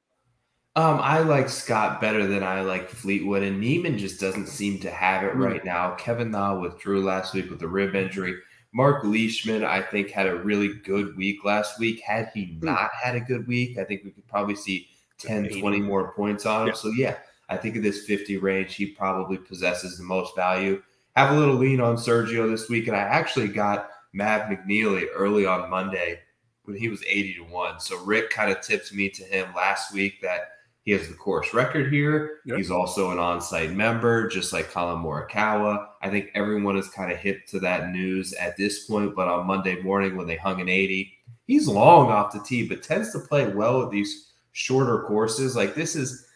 Um, 0.76 0.98
I 1.00 1.20
like 1.20 1.48
Scott 1.48 2.02
better 2.02 2.26
than 2.26 2.42
I 2.42 2.60
like 2.60 2.88
Fleetwood, 2.90 3.42
and 3.42 3.58
Niemann 3.60 3.96
just 3.96 4.20
doesn't 4.20 4.46
seem 4.48 4.78
to 4.80 4.90
have 4.90 5.22
it 5.24 5.32
Mm. 5.34 5.44
right 5.44 5.64
now. 5.64 5.94
Kevin 5.94 6.30
Na 6.30 6.58
withdrew 6.58 7.02
last 7.02 7.32
week 7.34 7.48
with 7.50 7.62
a 7.62 7.68
rib 7.68 7.94
injury. 7.94 8.36
Mark 8.74 9.02
Leishman, 9.04 9.64
I 9.64 9.80
think, 9.80 10.10
had 10.10 10.26
a 10.26 10.36
really 10.36 10.74
good 10.84 11.16
week 11.16 11.44
last 11.46 11.78
week. 11.78 12.00
Had 12.00 12.30
he 12.34 12.46
Mm. 12.48 12.62
not 12.64 12.90
had 13.02 13.14
a 13.16 13.20
good 13.20 13.46
week, 13.46 13.78
I 13.78 13.84
think 13.84 14.04
we 14.04 14.10
could 14.10 14.26
probably 14.28 14.54
see 14.54 14.88
10, 15.18 15.48
20 15.48 15.80
more 15.80 16.12
points 16.12 16.44
on 16.44 16.62
him. 16.62 16.68
Yeah. 16.68 16.74
So, 16.74 16.90
yeah, 16.90 17.16
I 17.48 17.56
think 17.56 17.76
in 17.76 17.82
this 17.82 18.04
50 18.06 18.38
range, 18.38 18.74
he 18.74 18.86
probably 18.86 19.38
possesses 19.38 19.98
the 19.98 20.04
most 20.04 20.34
value. 20.34 20.82
Have 21.14 21.34
a 21.34 21.38
little 21.38 21.54
lean 21.54 21.80
on 21.80 21.96
Sergio 21.96 22.50
this 22.50 22.68
week, 22.68 22.88
and 22.88 22.96
I 22.96 23.00
actually 23.00 23.48
got 23.48 23.88
Mav 24.12 24.42
McNealy 24.42 25.06
early 25.14 25.46
on 25.46 25.70
Monday 25.70 26.20
when 26.64 26.76
he 26.76 26.88
was 26.88 27.02
80 27.06 27.34
to 27.34 27.44
1. 27.44 27.80
So 27.80 28.02
Rick 28.04 28.30
kind 28.30 28.50
of 28.50 28.60
tipped 28.60 28.92
me 28.92 29.08
to 29.10 29.22
him 29.22 29.54
last 29.54 29.94
week 29.94 30.20
that 30.22 30.48
he 30.82 30.92
has 30.92 31.08
the 31.08 31.14
course 31.14 31.52
record 31.52 31.92
here. 31.92 32.38
Yeah. 32.44 32.56
He's 32.56 32.70
also 32.70 33.10
an 33.10 33.18
on-site 33.18 33.72
member, 33.72 34.28
just 34.28 34.52
like 34.52 34.70
Collin 34.70 35.02
Morikawa. 35.02 35.86
I 36.00 36.10
think 36.10 36.30
everyone 36.34 36.76
is 36.76 36.88
kind 36.88 37.10
of 37.10 37.18
hip 37.18 37.46
to 37.48 37.60
that 37.60 37.90
news 37.90 38.32
at 38.34 38.56
this 38.56 38.86
point. 38.86 39.16
But 39.16 39.28
on 39.28 39.46
Monday 39.46 39.80
morning 39.82 40.16
when 40.16 40.26
they 40.26 40.36
hung 40.36 40.60
an 40.60 40.68
80, 40.68 41.12
he's 41.46 41.66
long 41.66 42.10
off 42.10 42.32
the 42.32 42.40
tee, 42.40 42.68
but 42.68 42.82
tends 42.82 43.10
to 43.12 43.18
play 43.18 43.48
well 43.48 43.80
with 43.80 43.90
these 43.90 44.30
shorter 44.52 45.02
courses. 45.02 45.56
Like 45.56 45.74
this 45.74 45.96
is, 45.96 46.26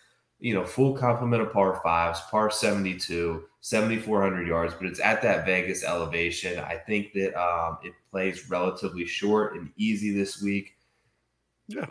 you 0.41 0.55
know, 0.55 0.65
full 0.65 0.95
complement 0.97 1.43
of 1.43 1.53
par 1.53 1.81
fives, 1.83 2.21
par 2.31 2.51
72, 2.51 3.45
7,400 3.61 4.49
yards, 4.49 4.75
but 4.75 4.87
it's 4.87 5.01
at 5.01 5.21
that 5.23 5.45
Vegas 5.45 5.85
elevation. 5.85 6.59
I 6.59 6.77
think 6.77 7.13
that 7.13 7.39
um, 7.41 7.79
it 7.83 7.93
plays 8.11 8.49
relatively 8.49 9.07
short 9.07 9.57
and 9.57 9.71
easy 9.77 10.13
this 10.13 10.43
week. 10.43 10.77
Yeah. 11.69 11.87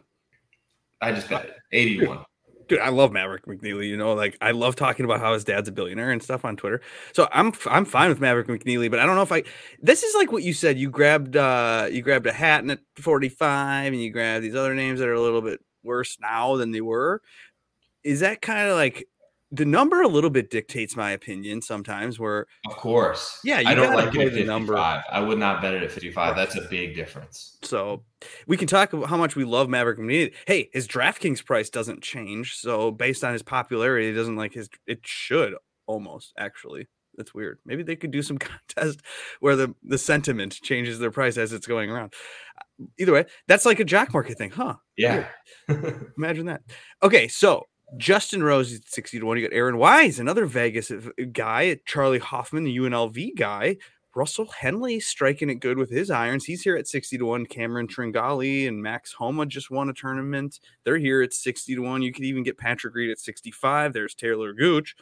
I 1.01 1.11
just 1.11 1.29
bet 1.29 1.45
it. 1.45 1.55
81. 1.71 2.25
Dude, 2.67 2.79
I 2.79 2.89
love 2.89 3.11
Maverick 3.11 3.45
McNealy. 3.45 3.87
You 3.87 3.97
know, 3.97 4.13
like 4.13 4.37
I 4.41 4.51
love 4.51 4.75
talking 4.75 5.03
about 5.03 5.19
how 5.19 5.33
his 5.33 5.43
dad's 5.43 5.67
a 5.69 5.71
billionaire 5.71 6.11
and 6.11 6.21
stuff 6.21 6.45
on 6.45 6.55
Twitter. 6.55 6.81
So 7.13 7.27
I'm 7.31 7.51
I'm 7.65 7.83
fine 7.83 8.09
with 8.09 8.19
Maverick 8.19 8.47
McNealy, 8.47 8.91
but 8.91 8.99
I 8.99 9.07
don't 9.07 9.15
know 9.15 9.23
if 9.23 9.31
I. 9.31 9.43
This 9.81 10.03
is 10.03 10.13
like 10.13 10.31
what 10.31 10.43
you 10.43 10.53
said. 10.53 10.77
You 10.77 10.91
grabbed 10.91 11.35
uh 11.35 11.87
you 11.91 12.03
grabbed 12.03 12.27
a 12.27 12.31
Hatton 12.31 12.69
at 12.69 12.79
45, 12.97 13.93
and 13.93 14.01
you 14.01 14.11
grabbed 14.11 14.45
these 14.45 14.53
other 14.53 14.75
names 14.75 14.99
that 14.99 15.07
are 15.07 15.13
a 15.13 15.21
little 15.21 15.41
bit 15.41 15.61
worse 15.83 16.17
now 16.21 16.57
than 16.57 16.69
they 16.69 16.81
were. 16.81 17.23
Is 18.03 18.21
that 18.21 18.41
kind 18.41 18.67
of 18.69 18.75
like 18.75 19.05
the 19.51 19.65
number? 19.65 20.01
A 20.01 20.07
little 20.07 20.29
bit 20.29 20.49
dictates 20.51 20.95
my 20.95 21.11
opinion 21.11 21.61
sometimes. 21.61 22.19
Where 22.19 22.45
Of 22.67 22.75
course. 22.77 23.39
Yeah, 23.43 23.59
you 23.59 23.67
I 23.67 23.75
don't 23.75 23.93
like 23.95 24.13
it 24.15 24.21
at 24.21 24.33
the 24.33 24.43
55. 24.43 24.45
number. 24.45 24.77
I 24.77 25.19
would 25.19 25.39
not 25.39 25.61
bet 25.61 25.73
it 25.73 25.83
at 25.83 25.91
55. 25.91 26.15
Right. 26.15 26.35
That's 26.35 26.55
a 26.55 26.67
big 26.69 26.95
difference. 26.95 27.57
So 27.63 28.03
we 28.47 28.57
can 28.57 28.67
talk 28.67 28.93
about 28.93 29.09
how 29.09 29.17
much 29.17 29.35
we 29.35 29.43
love 29.43 29.69
Maverick 29.69 29.97
McNealy. 29.99 30.33
Hey, 30.45 30.69
his 30.73 30.87
DraftKings 30.87 31.43
price 31.45 31.69
doesn't 31.69 32.01
change. 32.03 32.55
So 32.55 32.91
based 32.91 33.23
on 33.23 33.33
his 33.33 33.43
popularity, 33.43 34.09
it 34.09 34.13
doesn't 34.13 34.35
like 34.35 34.53
his 34.53 34.69
it 34.87 34.99
should 35.03 35.55
almost 35.87 36.33
actually. 36.37 36.87
That's 37.17 37.33
weird. 37.33 37.59
Maybe 37.65 37.83
they 37.83 37.97
could 37.97 38.11
do 38.11 38.21
some 38.21 38.37
contest 38.77 39.01
where 39.41 39.55
the 39.57 39.75
the 39.83 39.97
sentiment 39.97 40.53
changes 40.61 40.99
their 40.99 41.11
price 41.11 41.37
as 41.37 41.51
it's 41.51 41.67
going 41.67 41.89
around. 41.89 42.13
Either 42.97 43.11
way, 43.11 43.25
that's 43.47 43.65
like 43.65 43.81
a 43.81 43.83
jock 43.83 44.13
market 44.13 44.37
thing, 44.37 44.51
huh? 44.51 44.75
Yeah. 44.95 45.27
Imagine 46.17 46.45
that. 46.45 46.61
Okay, 47.03 47.27
so 47.27 47.65
Justin 47.97 48.43
Rose 48.43 48.71
is 48.71 48.81
60 48.85 49.19
to 49.19 49.25
1. 49.25 49.37
You 49.37 49.47
got 49.47 49.55
Aaron 49.55 49.77
Wise, 49.77 50.19
another 50.19 50.45
Vegas 50.45 50.91
uh, 50.91 51.01
guy, 51.31 51.79
Charley 51.85 52.19
Hoffman, 52.19 52.63
the 52.63 52.77
UNLV 52.77 53.35
guy. 53.35 53.77
Russell 54.15 54.47
Henley 54.47 54.99
striking 54.99 55.49
it 55.49 55.55
good 55.55 55.77
with 55.77 55.89
his 55.89 56.09
irons. 56.09 56.45
He's 56.45 56.63
here 56.63 56.75
at 56.75 56.87
60 56.87 57.17
to 57.19 57.25
1. 57.25 57.45
Cameron 57.45 57.87
Tringale 57.87 58.67
and 58.67 58.81
Max 58.81 59.13
Homa 59.13 59.45
just 59.45 59.69
won 59.69 59.89
a 59.89 59.93
tournament. 59.93 60.59
They're 60.83 60.97
here 60.97 61.21
at 61.21 61.33
60 61.33 61.75
to 61.75 61.81
1. 61.81 62.01
You 62.01 62.11
could 62.11 62.25
even 62.25 62.43
get 62.43 62.57
Patrick 62.57 62.95
Reed 62.95 63.11
at 63.11 63.19
65. 63.19 63.93
There's 63.93 64.15
Taylor 64.15 64.53
Gooch, 64.53 64.95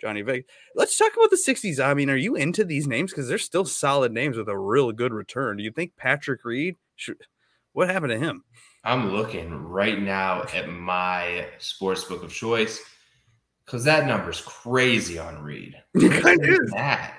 Johnny 0.00 0.22
Vegas. 0.22 0.46
Let's 0.74 0.96
talk 0.96 1.12
about 1.14 1.30
the 1.30 1.36
60s. 1.36 1.78
I 1.78 1.92
mean, 1.94 2.08
are 2.08 2.16
you 2.16 2.36
into 2.36 2.64
these 2.64 2.86
names? 2.86 3.12
Because 3.12 3.28
they're 3.28 3.38
still 3.38 3.66
solid 3.66 4.12
names 4.12 4.36
with 4.36 4.48
a 4.48 4.58
real 4.58 4.92
good 4.92 5.12
return. 5.12 5.58
Do 5.58 5.62
you 5.62 5.70
think 5.70 5.96
Patrick 5.96 6.44
Reed 6.44 6.76
should 6.96 7.18
what 7.74 7.90
happened 7.90 8.12
to 8.12 8.18
him? 8.18 8.44
I'm 8.84 9.12
looking 9.12 9.50
right 9.64 10.00
now 10.00 10.42
at 10.54 10.68
my 10.68 11.46
sports 11.58 12.04
book 12.04 12.22
of 12.22 12.32
choice 12.32 12.80
because 13.64 13.82
that 13.84 14.06
number's 14.06 14.42
crazy 14.42 15.18
on 15.18 15.42
Reed. 15.42 15.74
It. 15.94 16.70
That. 16.72 17.14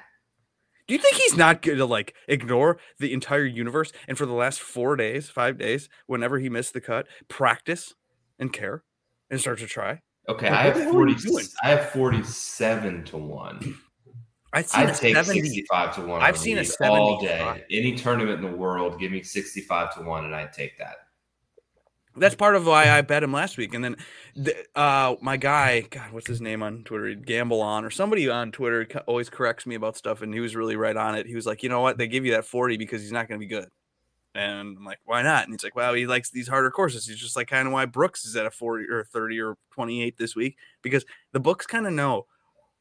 Do 0.88 0.94
you 0.94 1.00
think 1.00 1.16
he's 1.16 1.36
not 1.36 1.64
going 1.64 1.80
to 1.80 1.86
like 1.86 2.14
ignore 2.28 2.78
the 3.00 3.12
entire 3.12 3.46
universe 3.46 3.92
and 4.08 4.16
for 4.18 4.28
the 4.28 4.34
last 4.34 4.62
four 4.62 4.96
days, 4.96 5.30
five 5.30 5.58
days, 5.58 5.90
whenever 6.06 6.38
he 6.38 6.48
missed 6.50 6.74
the 6.74 6.82
cut, 6.82 7.08
practice 7.28 7.96
and 8.38 8.54
care 8.54 8.84
and 9.32 9.40
start 9.40 9.58
to 9.60 9.66
try? 9.68 10.02
Okay, 10.30 10.50
Like, 10.50 10.60
I 10.60 10.64
have 10.64 10.76
hell 10.76 10.98
are 11.02 11.08
you 11.08 11.18
40? 11.18 11.48
I 11.64 11.70
have 11.70 11.90
47 11.90 13.04
to 13.06 13.18
1. 13.18 13.76
I've 14.54 14.68
seen 14.68 14.82
I'd 14.82 14.90
a 14.90 14.94
take 14.96 15.16
70. 15.16 15.42
65 15.42 15.96
to 15.96 16.02
1. 16.02 16.22
I've 16.22 16.38
seen 16.38 16.58
a 16.58 16.62
Reed 16.62 16.72
all 16.82 17.20
75. 17.20 17.56
day. 17.56 17.64
Any 17.72 17.96
tournament 17.96 18.44
in 18.44 18.52
the 18.52 18.56
world, 18.56 19.00
give 19.00 19.12
me 19.12 19.24
65 19.24 19.96
to 19.96 20.04
1 20.04 20.26
and 20.26 20.36
I'd 20.36 20.54
take 20.54 20.78
that. 20.78 20.98
That's 22.18 22.36
part 22.36 22.56
of 22.56 22.66
why 22.66 22.90
I 22.90 23.02
bet 23.02 23.24
him 23.24 23.34
last 23.34 23.58
week. 23.58 23.74
And 23.74 23.84
then 23.84 23.98
the, 24.36 24.56
uh, 24.76 25.16
my 25.22 25.38
guy, 25.38 25.82
God, 25.82 26.12
what's 26.12 26.28
his 26.28 26.42
name 26.42 26.64
on 26.64 26.84
Twitter? 26.84 27.08
He'd 27.08 27.26
Gamble 27.26 27.62
on 27.62 27.84
or 27.84 27.90
somebody 27.90 28.30
on 28.30 28.52
Twitter 28.52 28.88
always 29.06 29.30
corrects 29.30 29.66
me 29.66 29.76
about 29.76 29.98
stuff. 29.98 30.22
And 30.22 30.34
he 30.34 30.40
was 30.40 30.56
really 30.56 30.76
right 30.76 30.96
on 30.96 31.16
it. 31.16 31.28
He 31.28 31.36
was 31.36 31.46
like, 31.46 31.64
you 31.64 31.70
know 31.70 31.82
what? 31.82 31.98
They 31.98 32.08
give 32.08 32.26
you 32.26 32.32
that 32.32 32.46
40 32.46 32.78
because 32.78 33.02
he's 33.02 33.12
not 33.12 33.28
going 33.28 33.40
to 33.40 33.46
be 33.46 33.50
good. 33.50 33.70
And 34.36 34.78
I'm 34.78 34.86
like, 34.86 35.00
why 35.06 35.22
not? 35.22 35.46
And 35.46 35.54
he's 35.54 35.64
like, 35.64 35.76
well, 35.76 35.94
he 35.94 36.06
likes 36.06 36.30
these 36.30 36.50
harder 36.50 36.70
courses. 36.70 37.08
He's 37.08 37.20
just 37.20 37.38
like 37.38 37.48
kind 37.48 37.68
of 37.68 37.74
why 37.74 37.86
Brooks 37.86 38.26
is 38.26 38.36
at 38.36 38.46
a 38.46 38.52
40 38.52 38.86
or 38.90 39.06
30 39.06 39.40
or 39.40 39.58
28 39.72 40.18
this 40.18 40.36
week 40.36 40.58
because 40.82 41.06
the 41.32 41.40
books 41.40 41.66
kind 41.66 41.88
of 41.88 41.94
know 41.94 42.26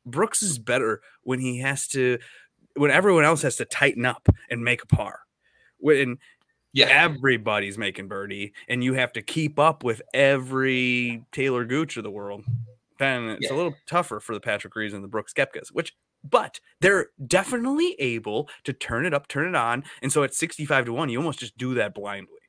Brooks 0.04 0.42
is 0.42 0.58
better 0.58 1.00
when 1.22 1.38
he 1.38 1.60
has 1.60 1.86
to 1.88 2.18
when 2.76 2.90
everyone 2.90 3.24
else 3.24 3.42
has 3.42 3.56
to 3.56 3.64
tighten 3.64 4.04
up 4.04 4.28
and 4.50 4.64
make 4.64 4.82
a 4.82 4.86
par. 4.86 5.20
When 5.78 6.18
Yeah. 6.74 6.86
everybody's 6.86 7.78
making 7.78 8.08
birdie 8.08 8.52
and 8.68 8.84
you 8.84 8.92
have 8.94 9.12
to 9.14 9.22
keep 9.22 9.58
up 9.58 9.82
with 9.84 10.02
every 10.12 11.24
Taylor 11.32 11.64
Gooch 11.64 11.96
of 11.96 12.02
the 12.04 12.10
world, 12.10 12.44
then 12.98 13.30
it's 13.30 13.46
Yeah. 13.48 13.54
a 13.54 13.56
little 13.56 13.74
tougher 13.86 14.20
for 14.20 14.34
the 14.34 14.40
Patrick 14.40 14.74
Reeds 14.76 14.92
and 14.92 15.02
the 15.02 15.08
Brooks 15.08 15.32
Koepkas, 15.32 15.68
which 15.68 15.96
but 16.24 16.58
they're 16.80 17.08
definitely 17.26 17.94
able 17.98 18.48
to 18.64 18.72
turn 18.72 19.04
it 19.04 19.12
up, 19.12 19.28
turn 19.28 19.46
it 19.46 19.54
on. 19.54 19.84
And 20.00 20.10
so 20.10 20.22
at 20.22 20.34
65 20.34 20.86
to 20.86 20.92
1, 20.92 21.10
you 21.10 21.18
almost 21.18 21.38
just 21.38 21.56
do 21.58 21.74
that 21.74 21.94
blindly. 21.94 22.40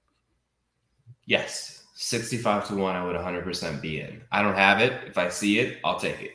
Yes. 1.26 1.84
65 1.96 2.68
to 2.70 2.76
1, 2.76 2.96
I 2.96 3.04
would 3.06 3.16
100% 3.16 3.82
be 3.82 4.00
in. 4.00 4.22
I 4.32 4.42
don't 4.42 4.56
have 4.56 4.80
it. 4.80 5.08
If 5.08 5.18
I 5.18 5.30
see 5.30 5.60
it, 5.60 5.80
I'll 5.84 6.00
take 6.00 6.22
it. 6.22 6.32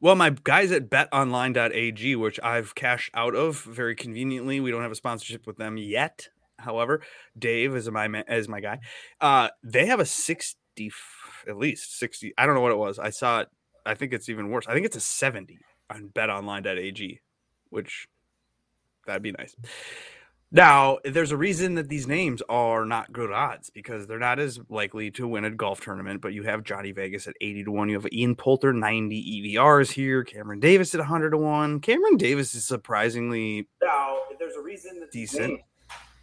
Well, 0.00 0.14
my 0.16 0.30
guys 0.44 0.70
at 0.70 0.90
betonline.ag, 0.90 2.16
which 2.16 2.38
I've 2.42 2.74
cashed 2.74 3.10
out 3.14 3.34
of 3.34 3.62
very 3.62 3.94
conveniently, 3.96 4.60
we 4.60 4.70
don't 4.70 4.82
have 4.82 4.92
a 4.92 4.96
sponsorship 4.96 5.46
with 5.46 5.56
them 5.56 5.76
yet. 5.76 6.28
However, 6.64 7.02
Dave 7.38 7.76
is 7.76 7.90
my 7.90 8.06
as 8.26 8.48
my 8.48 8.60
guy. 8.60 8.80
Uh, 9.20 9.48
they 9.62 9.86
have 9.86 10.00
a 10.00 10.06
60 10.06 10.58
at 11.46 11.56
least 11.56 11.98
60. 11.98 12.34
I 12.36 12.46
don't 12.46 12.54
know 12.54 12.60
what 12.60 12.72
it 12.72 12.78
was. 12.78 12.98
I 12.98 13.10
saw 13.10 13.40
it. 13.40 13.48
I 13.86 13.94
think 13.94 14.12
it's 14.12 14.28
even 14.28 14.50
worse. 14.50 14.66
I 14.66 14.72
think 14.74 14.86
it's 14.86 14.96
a 14.96 15.00
70 15.00 15.58
on 15.90 16.08
betonline.ag, 16.08 17.20
which 17.70 18.08
that'd 19.06 19.22
be 19.22 19.32
nice. 19.32 19.54
Now, 20.50 20.98
there's 21.04 21.32
a 21.32 21.36
reason 21.36 21.74
that 21.74 21.88
these 21.88 22.06
names 22.06 22.40
are 22.48 22.84
not 22.86 23.12
good 23.12 23.32
odds 23.32 23.70
because 23.70 24.06
they're 24.06 24.20
not 24.20 24.38
as 24.38 24.60
likely 24.68 25.10
to 25.12 25.26
win 25.26 25.44
a 25.44 25.50
golf 25.50 25.80
tournament. 25.80 26.20
But 26.20 26.32
you 26.32 26.44
have 26.44 26.62
Johnny 26.62 26.92
Vegas 26.92 27.26
at 27.26 27.34
80 27.40 27.64
to 27.64 27.72
1. 27.72 27.88
You 27.88 27.96
have 28.00 28.06
Ian 28.12 28.36
Poulter, 28.36 28.72
90 28.72 29.56
EVRs 29.56 29.90
here. 29.90 30.22
Cameron 30.22 30.60
Davis 30.60 30.94
at 30.94 31.00
100 31.00 31.30
to 31.30 31.38
1. 31.38 31.80
Cameron 31.80 32.16
Davis 32.16 32.54
is 32.54 32.64
surprisingly 32.64 33.66
Now, 33.82 34.18
there's 34.38 34.54
a 34.54 34.60
reason 34.62 35.04
decent. 35.10 35.48
names- 35.48 35.62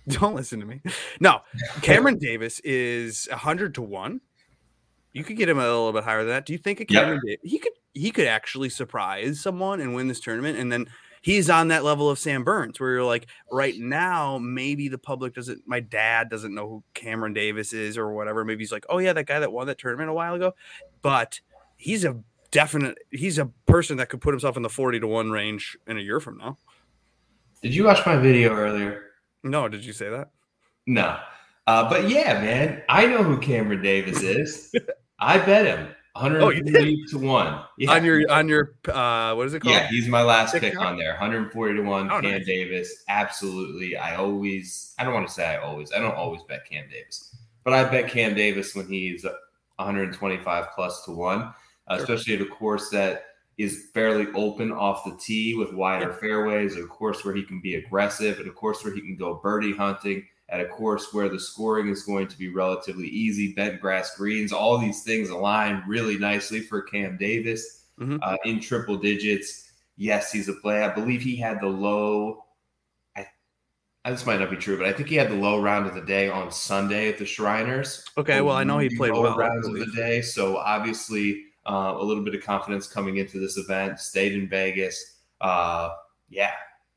Don't 0.07 0.35
listen 0.35 0.59
to 0.59 0.65
me. 0.65 0.81
No, 1.19 1.41
Cameron 1.81 2.17
Davis 2.17 2.59
is 2.61 3.27
100 3.29 3.75
to 3.75 3.81
1. 3.81 4.21
You 5.13 5.23
could 5.23 5.37
get 5.37 5.49
him 5.49 5.59
a 5.59 5.61
little 5.61 5.91
bit 5.91 6.03
higher 6.03 6.19
than 6.19 6.29
that. 6.29 6.45
Do 6.45 6.53
you 6.53 6.59
think 6.59 6.79
a 6.79 6.83
Yep. 6.83 6.87
Cameron 6.89 7.21
Davis, 7.25 7.39
he 7.43 7.59
could 7.59 7.73
he 7.93 8.11
could 8.11 8.27
actually 8.27 8.69
surprise 8.69 9.41
someone 9.41 9.81
and 9.81 9.93
win 9.93 10.07
this 10.07 10.21
tournament 10.21 10.57
and 10.57 10.71
then 10.71 10.87
he's 11.21 11.49
on 11.49 11.67
that 11.67 11.83
level 11.83 12.09
of 12.09 12.17
Sam 12.17 12.45
Burns 12.45 12.79
where 12.79 12.93
you're 12.93 13.03
like 13.03 13.27
right 13.51 13.77
now 13.77 14.37
maybe 14.37 14.87
the 14.87 14.97
public 14.97 15.33
doesn't 15.33 15.61
my 15.67 15.81
dad 15.81 16.29
doesn't 16.29 16.55
know 16.55 16.69
who 16.69 16.83
Cameron 16.93 17.33
Davis 17.33 17.73
is 17.73 17.97
or 17.97 18.13
whatever 18.13 18.45
maybe 18.45 18.63
he's 18.63 18.71
like 18.71 18.85
oh 18.87 18.99
yeah 18.99 19.11
that 19.11 19.25
guy 19.25 19.39
that 19.39 19.51
won 19.51 19.67
that 19.67 19.77
tournament 19.77 20.09
a 20.09 20.13
while 20.13 20.33
ago 20.35 20.53
but 21.01 21.41
he's 21.75 22.05
a 22.05 22.17
definite 22.51 22.97
he's 23.09 23.37
a 23.37 23.45
person 23.65 23.97
that 23.97 24.09
could 24.09 24.21
put 24.21 24.33
himself 24.33 24.55
in 24.55 24.63
the 24.63 24.69
40 24.69 24.99
to 24.99 25.07
1 25.07 25.31
range 25.31 25.77
in 25.87 25.97
a 25.97 26.01
year 26.01 26.19
from 26.19 26.37
now. 26.37 26.57
Did 27.61 27.75
you 27.75 27.85
watch 27.85 28.05
my 28.05 28.17
video 28.17 28.53
earlier? 28.53 29.10
No, 29.43 29.67
did 29.67 29.83
you 29.85 29.93
say 29.93 30.09
that? 30.09 30.29
No. 30.87 31.17
Uh, 31.67 31.89
but 31.89 32.09
yeah, 32.09 32.41
man, 32.41 32.81
I 32.89 33.05
know 33.07 33.23
who 33.23 33.37
Cameron 33.39 33.81
Davis 33.81 34.21
is. 34.21 34.73
I 35.19 35.37
bet 35.37 35.65
him 35.65 35.87
140 36.13 37.05
to 37.11 37.17
1. 37.19 37.63
Yeah. 37.77 37.91
On 37.93 38.03
your 38.03 38.29
on 38.31 38.49
your 38.49 38.75
uh 38.89 39.33
what 39.35 39.45
is 39.47 39.53
it 39.53 39.61
called? 39.61 39.75
Yeah, 39.75 39.87
he's 39.87 40.07
my 40.07 40.23
last 40.23 40.51
pick 40.53 40.61
TikTok? 40.63 40.83
on 40.83 40.97
there. 40.97 41.11
140 41.11 41.75
to 41.75 41.81
1, 41.83 42.11
Oh, 42.11 42.19
Cam 42.21 42.31
nice. 42.31 42.45
Davis. 42.45 43.03
Absolutely. 43.07 43.95
I 43.95 44.15
always, 44.15 44.93
I 44.99 45.03
don't 45.03 45.13
want 45.13 45.27
to 45.27 45.33
say 45.33 45.45
I 45.45 45.57
always, 45.57 45.91
I 45.93 45.99
don't 45.99 46.15
always 46.15 46.41
bet 46.49 46.65
Cam 46.69 46.85
Davis, 46.91 47.35
but 47.63 47.73
I 47.73 47.83
bet 47.85 48.09
Cam 48.09 48.33
Davis 48.33 48.75
when 48.75 48.87
he's 48.87 49.23
125 49.77 50.65
plus 50.75 51.05
to 51.05 51.11
1, 51.11 51.41
uh, 51.41 51.95
Sure. 51.97 52.03
especially 52.03 52.35
at 52.35 52.41
a 52.41 52.45
course 52.45 52.89
that 52.89 53.25
is 53.61 53.89
fairly 53.93 54.27
open 54.33 54.71
off 54.71 55.03
the 55.05 55.17
tee 55.19 55.55
with 55.55 55.73
wider 55.73 56.13
fairways, 56.13 56.77
a 56.77 56.83
course 56.85 57.23
where 57.23 57.35
he 57.35 57.43
can 57.43 57.59
be 57.61 57.75
aggressive, 57.75 58.39
and 58.39 58.47
a 58.47 58.51
course 58.53 58.83
where 58.83 58.93
he 58.93 59.01
can 59.01 59.15
go 59.15 59.35
birdie 59.35 59.75
hunting, 59.75 60.25
at 60.49 60.59
a 60.59 60.65
course 60.65 61.13
where 61.13 61.29
the 61.29 61.39
scoring 61.39 61.87
is 61.87 62.03
going 62.03 62.27
to 62.27 62.37
be 62.37 62.49
relatively 62.49 63.07
easy, 63.07 63.53
bent 63.53 63.79
grass 63.79 64.15
greens, 64.17 64.51
all 64.51 64.77
these 64.77 65.03
things 65.03 65.29
align 65.29 65.83
really 65.87 66.17
nicely 66.17 66.59
for 66.59 66.81
Cam 66.81 67.17
Davis 67.17 67.85
Mhm. 67.99 68.19
uh, 68.21 68.37
in 68.45 68.59
triple 68.59 68.97
digits. 68.97 69.71
Yes, 69.95 70.31
he's 70.31 70.49
a 70.49 70.53
play. 70.53 70.83
I 70.83 70.93
believe 70.93 71.21
he 71.21 71.35
had 71.35 71.61
the 71.61 71.67
low. 71.67 72.45
I, 73.15 73.27
this 74.09 74.25
might 74.25 74.39
not 74.39 74.49
be 74.49 74.57
true, 74.57 74.77
but 74.77 74.87
I 74.87 74.93
think 74.93 75.09
he 75.09 75.15
had 75.15 75.29
the 75.29 75.35
low 75.35 75.61
round 75.61 75.85
of 75.85 75.93
the 75.93 76.01
day 76.01 76.27
on 76.29 76.51
Sunday 76.51 77.07
at 77.09 77.17
the 77.19 77.25
Shriners. 77.25 78.03
Okay, 78.17 78.41
well 78.41 78.55
I 78.55 78.63
know 78.63 78.79
he 78.79 78.89
played 78.89 79.11
low 79.13 79.21
well. 79.21 79.37
Rounds 79.37 79.67
of 79.67 79.73
the 79.73 79.85
day, 79.95 80.21
so 80.21 80.57
obviously 80.57 81.45
uh, 81.71 81.95
a 81.97 82.03
little 82.03 82.23
bit 82.23 82.35
of 82.35 82.43
confidence 82.43 82.87
coming 82.87 83.17
into 83.17 83.39
this 83.39 83.57
event. 83.57 83.99
Stayed 83.99 84.33
in 84.33 84.49
Vegas. 84.49 85.19
Uh, 85.39 85.89
yeah, 86.29 86.51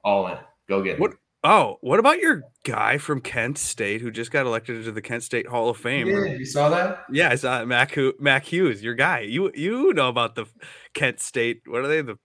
all 0.04 0.26
in. 0.28 0.38
Go 0.68 0.82
get 0.82 0.94
it. 0.94 1.00
What- 1.00 1.14
Oh, 1.46 1.76
what 1.82 1.98
about 2.00 2.20
your 2.20 2.42
guy 2.62 2.96
from 2.96 3.20
Kent 3.20 3.58
State 3.58 4.00
who 4.00 4.10
just 4.10 4.30
got 4.30 4.46
elected 4.46 4.82
to 4.82 4.90
the 4.92 5.02
Kent 5.02 5.22
State 5.24 5.46
Hall 5.46 5.68
of 5.68 5.76
Fame? 5.76 6.06
Yeah, 6.06 6.24
you 6.24 6.46
saw 6.46 6.70
that? 6.70 7.04
Yeah, 7.12 7.28
I 7.28 7.34
saw 7.34 7.60
it. 7.60 7.66
Mac, 7.66 7.94
Mac 8.18 8.46
Hughes, 8.46 8.82
your 8.82 8.94
guy. 8.94 9.20
You 9.20 9.52
you 9.54 9.92
know 9.92 10.08
about 10.08 10.37
the 10.37 10.46
Kent 10.94 11.20
State. 11.20 11.60
What 11.66 11.84
are 11.84 11.87
they? 11.87 12.00
The 12.00 12.16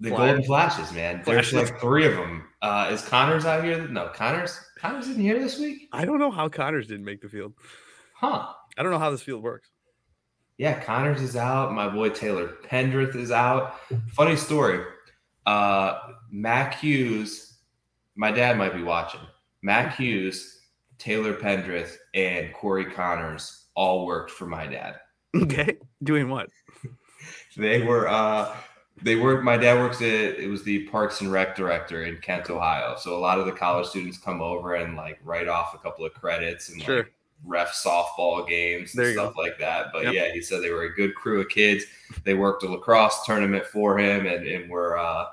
The 0.00 0.10
golden 0.10 0.42
flashes, 0.42 0.92
man. 0.92 1.22
There's 1.24 1.48
Flashes. 1.48 1.70
like 1.70 1.80
three 1.80 2.06
of 2.06 2.12
them. 2.16 2.44
Uh, 2.60 2.90
is 2.92 3.00
Conners 3.00 3.46
out 3.46 3.64
here? 3.64 3.88
No, 3.88 4.08
Conners. 4.14 4.60
Conners 4.78 5.08
in 5.08 5.14
here 5.18 5.38
this 5.38 5.58
week? 5.58 5.88
I 5.92 6.04
don't 6.04 6.18
know 6.18 6.30
how 6.30 6.50
Conners 6.50 6.86
didn't 6.88 7.06
make 7.06 7.22
the 7.22 7.30
field. 7.30 7.54
Huh. 8.16 8.48
I 8.76 8.82
don't 8.82 8.92
know 8.92 8.98
how 8.98 9.10
this 9.10 9.22
field 9.22 9.42
works. 9.42 9.70
Yeah, 10.58 10.82
Conners 10.84 11.22
is 11.22 11.36
out. 11.36 11.72
My 11.72 11.88
boy 11.88 12.10
Taylor 12.10 12.48
Pendrith 12.68 13.14
is 13.16 13.30
out. 13.30 13.76
Funny 14.12 14.36
story. 14.36 14.84
Uh, 15.46 15.98
Mac 16.30 16.74
Hughes, 16.74 17.58
my 18.16 18.30
dad 18.32 18.58
might 18.58 18.74
be 18.74 18.82
watching. 18.82 19.20
Mac 19.62 19.96
Hughes, 19.96 20.58
Taylor 20.98 21.32
Pendrith, 21.34 21.96
and 22.12 22.52
Corey 22.52 22.84
Conners 22.86 23.66
all 23.74 24.04
worked 24.04 24.30
for 24.32 24.46
my 24.46 24.66
dad. 24.66 24.96
Okay, 25.34 25.78
doing 26.02 26.28
what? 26.28 26.48
They 27.56 27.82
were 27.82 28.06
uh 28.08 28.54
they 29.02 29.16
work 29.16 29.42
my 29.42 29.56
dad 29.56 29.78
works 29.78 30.00
at 30.00 30.06
it 30.06 30.48
was 30.48 30.62
the 30.62 30.84
Parks 30.88 31.20
and 31.20 31.32
Rec 31.32 31.56
director 31.56 32.04
in 32.04 32.18
Kent, 32.18 32.48
Ohio. 32.50 32.94
So 32.96 33.16
a 33.16 33.18
lot 33.18 33.40
of 33.40 33.46
the 33.46 33.52
college 33.52 33.86
students 33.88 34.18
come 34.18 34.40
over 34.40 34.74
and 34.76 34.96
like 34.96 35.18
write 35.24 35.48
off 35.48 35.74
a 35.74 35.78
couple 35.78 36.04
of 36.06 36.14
credits 36.14 36.68
and 36.68 36.80
Sure. 36.80 36.96
like 36.98 37.12
ref 37.44 37.72
softball 37.72 38.46
games 38.48 38.94
and 38.94 39.12
stuff 39.12 39.34
like 39.36 39.58
that. 39.58 39.86
But 39.92 40.04
Yep. 40.04 40.14
yeah, 40.14 40.32
he 40.32 40.40
said 40.42 40.62
they 40.62 40.70
were 40.70 40.82
a 40.84 40.94
good 40.94 41.14
crew 41.14 41.40
of 41.40 41.48
kids. 41.48 41.84
They 42.24 42.34
worked 42.34 42.62
a 42.64 42.68
lacrosse 42.68 43.24
tournament 43.24 43.64
for 43.66 43.98
him 43.98 44.26
and, 44.26 44.46
and 44.46 44.70
were 44.70 44.98
uh 44.98 45.26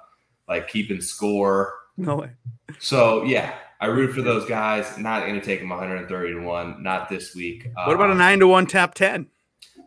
like 0.48 0.68
keeping 0.68 1.02
score. 1.02 1.74
No 1.98 2.16
way. 2.18 2.32
So 2.80 3.24
yeah, 3.24 3.56
I 3.82 3.88
root 3.88 4.14
for 4.14 4.22
those 4.22 4.46
guys. 4.46 4.98
Not 4.98 5.22
going 5.26 5.40
to 5.40 5.46
take 5.46 5.60
them 5.60 5.70
130 5.70 6.34
to 6.34 6.40
one. 6.42 6.84
Not 6.84 7.10
this 7.10 7.34
week. 7.36 7.68
What 7.74 7.96
about 7.96 8.10
a 8.10 8.14
Uh, 8.14 8.18
nine 8.18 8.40
to 8.40 8.48
one 8.48 8.66
top 8.68 8.94
ten? 8.94 9.28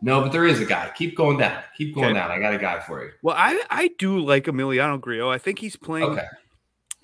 No, 0.01 0.21
but 0.21 0.31
there 0.31 0.45
is 0.45 0.61
a 0.61 0.65
guy. 0.65 0.89
Keep 0.95 1.15
going 1.17 1.37
down. 1.37 1.61
Keep 1.77 1.95
going 1.95 2.07
Okay. 2.07 2.13
down. 2.13 2.31
I 2.31 2.39
got 2.39 2.53
a 2.53 2.57
guy 2.57 2.79
for 2.79 3.03
you. 3.03 3.11
Well, 3.21 3.35
I 3.37 3.61
I 3.69 3.89
do 3.97 4.19
like 4.19 4.45
Emiliano 4.45 4.99
Grillo. 4.99 5.29
I 5.29 5.37
think 5.37 5.59
he's 5.59 5.75
playing. 5.75 6.09
Okay. 6.11 6.25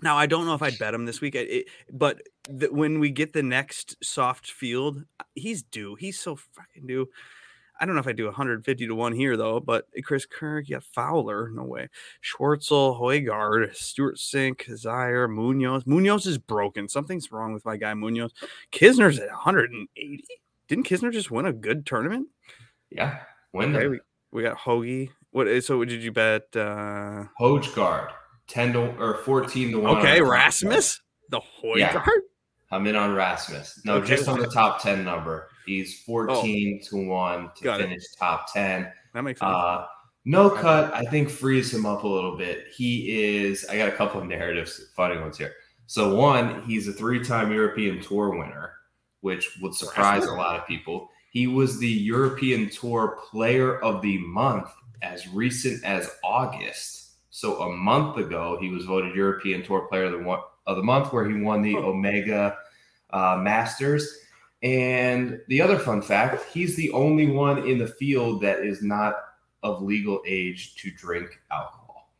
Now 0.01 0.17
I 0.17 0.25
don't 0.27 0.45
know 0.45 0.53
if 0.53 0.61
I'd 0.61 0.77
bet 0.77 0.93
him 0.93 1.05
this 1.05 1.21
week, 1.21 1.35
it, 1.35 1.67
but 1.91 2.21
the, 2.49 2.67
when 2.67 2.99
we 2.99 3.09
get 3.09 3.33
the 3.33 3.43
next 3.43 3.95
soft 4.03 4.51
field, 4.51 5.03
he's 5.35 5.63
due. 5.63 5.95
He's 5.95 6.19
so 6.19 6.35
fucking 6.35 6.87
due. 6.87 7.09
I 7.79 7.85
don't 7.85 7.95
know 7.95 8.01
if 8.01 8.07
I 8.07 8.13
do 8.13 8.25
150 8.25 8.87
to 8.87 8.95
one 8.95 9.13
here 9.13 9.35
though, 9.35 9.59
but 9.59 9.87
Chris 10.03 10.25
Kirk, 10.25 10.69
yeah, 10.69 10.79
Fowler, 10.93 11.49
no 11.49 11.63
way. 11.63 11.89
Schwartzel, 12.23 12.99
Hojgaard, 12.99 13.75
Stewart 13.75 14.15
Cink, 14.15 14.63
Zaire, 14.77 15.27
Munoz. 15.27 15.85
Munoz 15.85 16.25
is 16.25 16.37
broken. 16.37 16.87
Something's 16.87 17.31
wrong 17.31 17.53
with 17.53 17.65
my 17.65 17.75
guy 17.75 17.93
Munoz. 17.93 18.33
Kisner's 18.71 19.19
at 19.19 19.27
180. 19.27 20.23
Didn't 20.67 20.87
Kisner 20.87 21.11
just 21.11 21.31
win 21.31 21.45
a 21.45 21.53
good 21.53 21.85
tournament? 21.85 22.27
Yeah. 22.89 23.19
Win 23.53 23.75
Okay, 23.75 23.87
we, 23.87 23.99
we 24.31 24.43
got 24.43 24.57
Hoagie. 24.57 25.09
What 25.31 25.47
is 25.47 25.65
so? 25.65 25.83
Did 25.83 26.01
you 26.01 26.11
bet? 26.11 26.43
uh 26.55 27.25
Hojgaard. 27.39 28.11
10 28.47 28.73
to 28.73 28.79
or 29.01 29.15
14 29.25 29.71
to 29.71 29.79
1. 29.79 29.97
Okay, 29.97 29.97
on 29.97 30.13
the 30.13 30.19
top 30.19 30.31
Rasmus, 30.31 31.01
the 31.29 31.41
Hojgaard. 31.61 31.77
Yeah. 31.77 32.05
10. 32.69 32.79
I'm 32.79 32.87
in 32.87 32.95
on 32.95 33.13
Rasmus. 33.13 33.81
No, 33.85 33.95
Okay. 33.95 34.07
just 34.15 34.27
on 34.27 34.39
the 34.39 34.47
top 34.47 34.81
10 34.81 35.03
number. 35.03 35.49
He's 35.65 36.01
14 36.03 36.81
to 36.89 37.07
1 37.07 37.51
to 37.57 37.63
Got 37.63 37.81
it. 37.81 37.83
finish 37.85 38.03
top 38.19 38.51
10. 38.53 38.91
That 39.13 39.21
makes 39.23 39.39
sense. 39.39 39.49
Uh, 39.51 39.85
no 40.25 40.49
cut, 40.49 40.93
I 40.93 41.03
think 41.05 41.29
frees 41.29 41.73
him 41.73 41.85
up 41.85 42.03
a 42.03 42.07
little 42.07 42.35
bit. 42.37 42.65
He 42.75 43.35
is, 43.45 43.65
I 43.69 43.77
got 43.77 43.89
a 43.89 43.91
couple 43.91 44.19
of 44.21 44.27
narratives, 44.27 44.89
funny 44.95 45.19
ones 45.19 45.37
here. 45.37 45.53
So, 45.87 46.15
one, 46.15 46.63
he's 46.63 46.87
a 46.87 46.93
three 46.93 47.23
time 47.23 47.51
European 47.51 48.01
Tour 48.01 48.31
winner, 48.31 48.73
which 49.21 49.57
would 49.61 49.75
surprise 49.75 50.25
a 50.25 50.33
lot 50.33 50.59
of 50.59 50.65
people. 50.67 51.09
He 51.31 51.45
was 51.47 51.77
the 51.77 51.87
European 51.87 52.69
Tour 52.71 53.19
Player 53.29 53.79
of 53.81 54.01
the 54.01 54.17
Month 54.19 54.69
as 55.03 55.27
recent 55.27 55.83
as 55.83 56.09
August. 56.23 57.11
So, 57.29 57.61
a 57.61 57.71
month 57.75 58.17
ago, 58.17 58.57
he 58.59 58.69
was 58.69 58.85
voted 58.85 59.15
European 59.15 59.61
Tour 59.63 59.81
Player 59.89 60.05
of 60.05 60.13
the, 60.13 60.37
of 60.67 60.77
the 60.77 60.83
Month, 60.83 61.13
where 61.13 61.29
he 61.29 61.41
won 61.41 61.61
the 61.61 61.75
Omega 61.77 62.57
uh, 63.11 63.39
Masters. 63.41 64.19
And 64.63 65.39
the 65.47 65.61
other 65.61 65.77
fun 65.77 66.01
fact, 66.01 66.51
he's 66.51 66.75
the 66.75 66.91
only 66.91 67.27
one 67.27 67.67
in 67.67 67.77
the 67.77 67.87
field 67.87 68.41
that 68.41 68.59
is 68.59 68.81
not 68.81 69.15
of 69.63 69.81
legal 69.81 70.21
age 70.25 70.75
to 70.75 70.91
drink 70.91 71.39
alcohol. 71.51 72.11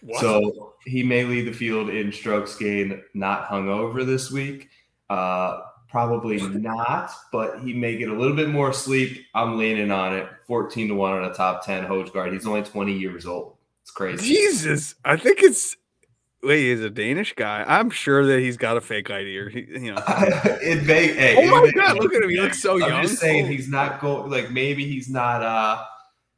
What? 0.00 0.20
So 0.20 0.74
he 0.84 1.02
may 1.02 1.24
lead 1.24 1.46
the 1.46 1.52
field 1.52 1.90
in 1.90 2.12
strokes 2.12 2.56
gained, 2.56 3.00
not 3.14 3.48
hungover 3.48 4.06
this 4.06 4.30
week. 4.30 4.68
Uh, 5.10 5.62
probably 5.88 6.40
not, 6.40 7.10
but 7.32 7.60
he 7.60 7.72
may 7.72 7.96
get 7.96 8.08
a 8.08 8.14
little 8.14 8.36
bit 8.36 8.48
more 8.48 8.72
sleep. 8.72 9.24
I'm 9.34 9.58
leaning 9.58 9.90
on 9.90 10.14
it. 10.14 10.28
14 10.46 10.88
to 10.88 10.94
1 10.94 11.12
on 11.12 11.24
a 11.24 11.34
top 11.34 11.64
10 11.64 11.84
Hojgaard. 11.84 12.32
He's 12.32 12.46
only 12.46 12.62
20 12.62 12.92
years 12.92 13.26
old. 13.26 13.56
It's 13.82 13.90
crazy. 13.90 14.26
Jesus, 14.26 14.94
I 15.04 15.16
think 15.16 15.42
it's 15.42 15.76
wait, 16.42 16.70
he's 16.70 16.80
a 16.80 16.90
Danish 16.90 17.34
guy. 17.34 17.64
I'm 17.66 17.90
sure 17.90 18.26
that 18.26 18.40
he's 18.40 18.56
got 18.56 18.76
a 18.76 18.80
fake 18.80 19.10
ID 19.10 19.38
or 19.38 19.48
he, 19.48 19.66
you 19.68 19.94
know. 19.94 20.02
it 20.08 20.86
may, 20.86 21.08
hey, 21.08 21.36
oh 21.36 21.50
my 21.50 21.62
may- 21.62 21.72
god, 21.72 21.98
look 21.98 22.14
at 22.14 22.22
him. 22.22 22.30
He 22.30 22.40
looks 22.40 22.60
so 22.60 22.76
young. 22.76 22.88
I'm 22.88 22.94
young. 22.96 23.02
just 23.02 23.18
saying 23.18 23.46
he's 23.46 23.68
not 23.68 24.00
going 24.00 24.30
like 24.30 24.50
maybe 24.50 24.86
he's 24.86 25.08
not 25.08 25.42
uh 25.42 25.84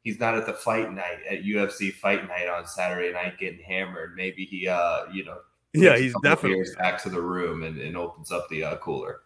he's 0.03 0.19
not 0.19 0.35
at 0.35 0.45
the 0.45 0.53
fight 0.53 0.91
night 0.91 1.19
at 1.29 1.43
UFC 1.43 1.93
fight 1.93 2.27
night 2.27 2.47
on 2.47 2.65
Saturday 2.65 3.11
night 3.11 3.37
getting 3.37 3.63
hammered. 3.63 4.15
Maybe 4.15 4.45
he 4.45 4.67
uh 4.67 5.05
you 5.11 5.25
know 5.25 5.37
yeah, 5.73 5.97
he's 5.97 6.13
definitely. 6.21 6.65
back 6.77 7.01
to 7.03 7.09
the 7.09 7.21
room 7.21 7.63
and, 7.63 7.77
and 7.77 7.95
opens 7.95 8.31
up 8.31 8.49
the 8.49 8.63
uh, 8.63 8.75
cooler. 8.77 9.21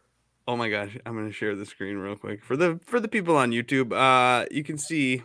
Oh 0.47 0.55
my 0.55 0.69
gosh, 0.69 0.95
I'm 1.05 1.15
gonna 1.15 1.31
share 1.31 1.55
the 1.55 1.65
screen 1.65 1.97
real 1.97 2.15
quick 2.15 2.43
for 2.43 2.55
the 2.55 2.79
for 2.85 2.99
the 2.99 3.07
people 3.07 3.35
on 3.35 3.51
YouTube. 3.51 3.91
Uh, 3.91 4.45
you 4.51 4.63
can 4.63 4.77
see 4.77 5.23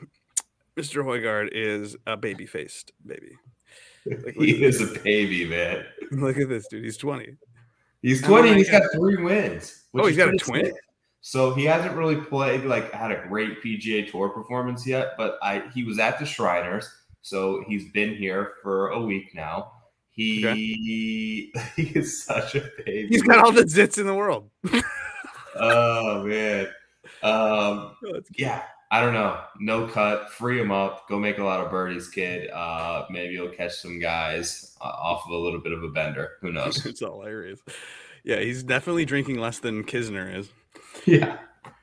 Mr. 0.76 1.04
Hojgaard 1.04 1.50
is 1.52 1.96
a 2.06 2.16
baby 2.16 2.46
faced 2.46 2.92
baby. 3.04 3.36
Like, 4.06 4.34
he 4.38 4.64
is 4.64 4.80
a 4.80 4.98
baby, 5.00 5.46
man. 5.46 5.84
Look 6.10 6.36
at 6.38 6.48
this 6.48 6.66
dude. 6.68 6.84
He's 6.84 6.96
20. 6.96 7.36
He's 8.02 8.22
Oh 8.24 8.28
20 8.28 8.42
my 8.42 8.48
and 8.48 8.58
he's 8.58 8.70
God. 8.70 8.82
got 8.82 8.92
three 8.94 9.22
wins. 9.22 9.84
Oh, 9.94 10.06
he's 10.06 10.16
got 10.16 10.32
a 10.32 10.36
twin? 10.36 10.66
sick. 10.66 10.74
So 11.22 11.52
he 11.54 11.64
hasn't 11.66 11.94
really 11.96 12.16
played 12.16 12.64
like 12.64 12.90
had 12.92 13.12
a 13.12 13.26
great 13.28 13.62
PGA 13.62 14.10
Tour 14.10 14.30
performance 14.30 14.86
yet, 14.86 15.12
but 15.18 15.38
I 15.42 15.64
he 15.74 15.84
was 15.84 15.98
at 15.98 16.18
the 16.18 16.24
Shriners, 16.24 16.88
so 17.20 17.62
he's 17.68 17.90
been 17.92 18.14
here 18.14 18.54
for 18.62 18.88
a 18.88 19.00
week 19.00 19.34
now. 19.34 19.72
He 20.08 21.50
he 21.76 21.82
is 21.94 22.24
such 22.24 22.54
a 22.54 22.70
baby. 22.86 23.08
He's 23.08 23.22
got 23.22 23.44
all 23.44 23.52
the 23.52 23.64
zits 23.64 23.98
in 23.98 24.06
the 24.06 24.14
world. 24.14 24.48
oh 25.56 26.24
man. 26.24 26.66
Um 27.22 27.94
Oh, 28.02 28.20
yeah, 28.36 28.62
I 28.92 29.00
don't 29.00 29.14
know. 29.14 29.40
No 29.60 29.86
cut, 29.86 30.30
free 30.32 30.60
him 30.60 30.72
up, 30.72 31.08
go 31.08 31.18
make 31.18 31.38
a 31.38 31.44
lot 31.44 31.60
of 31.60 31.70
birdies, 31.70 32.08
kid. 32.08 32.50
Uh 32.50 33.04
maybe 33.10 33.34
he'll 33.34 33.48
catch 33.50 33.74
some 33.76 33.98
guys 34.00 34.76
uh, 34.80 34.84
off 34.84 35.24
of 35.26 35.30
a 35.32 35.36
little 35.36 35.60
bit 35.60 35.72
of 35.72 35.82
a 35.84 35.88
bender. 35.88 36.32
Who 36.40 36.50
knows? 36.52 36.84
it's 36.86 37.00
hilarious. 37.00 37.60
Yeah, 38.24 38.40
he's 38.40 38.62
definitely 38.62 39.04
drinking 39.04 39.38
less 39.38 39.60
than 39.60 39.84
Kisner 39.84 40.34
is. 40.34 40.50
yeah. 41.06 41.38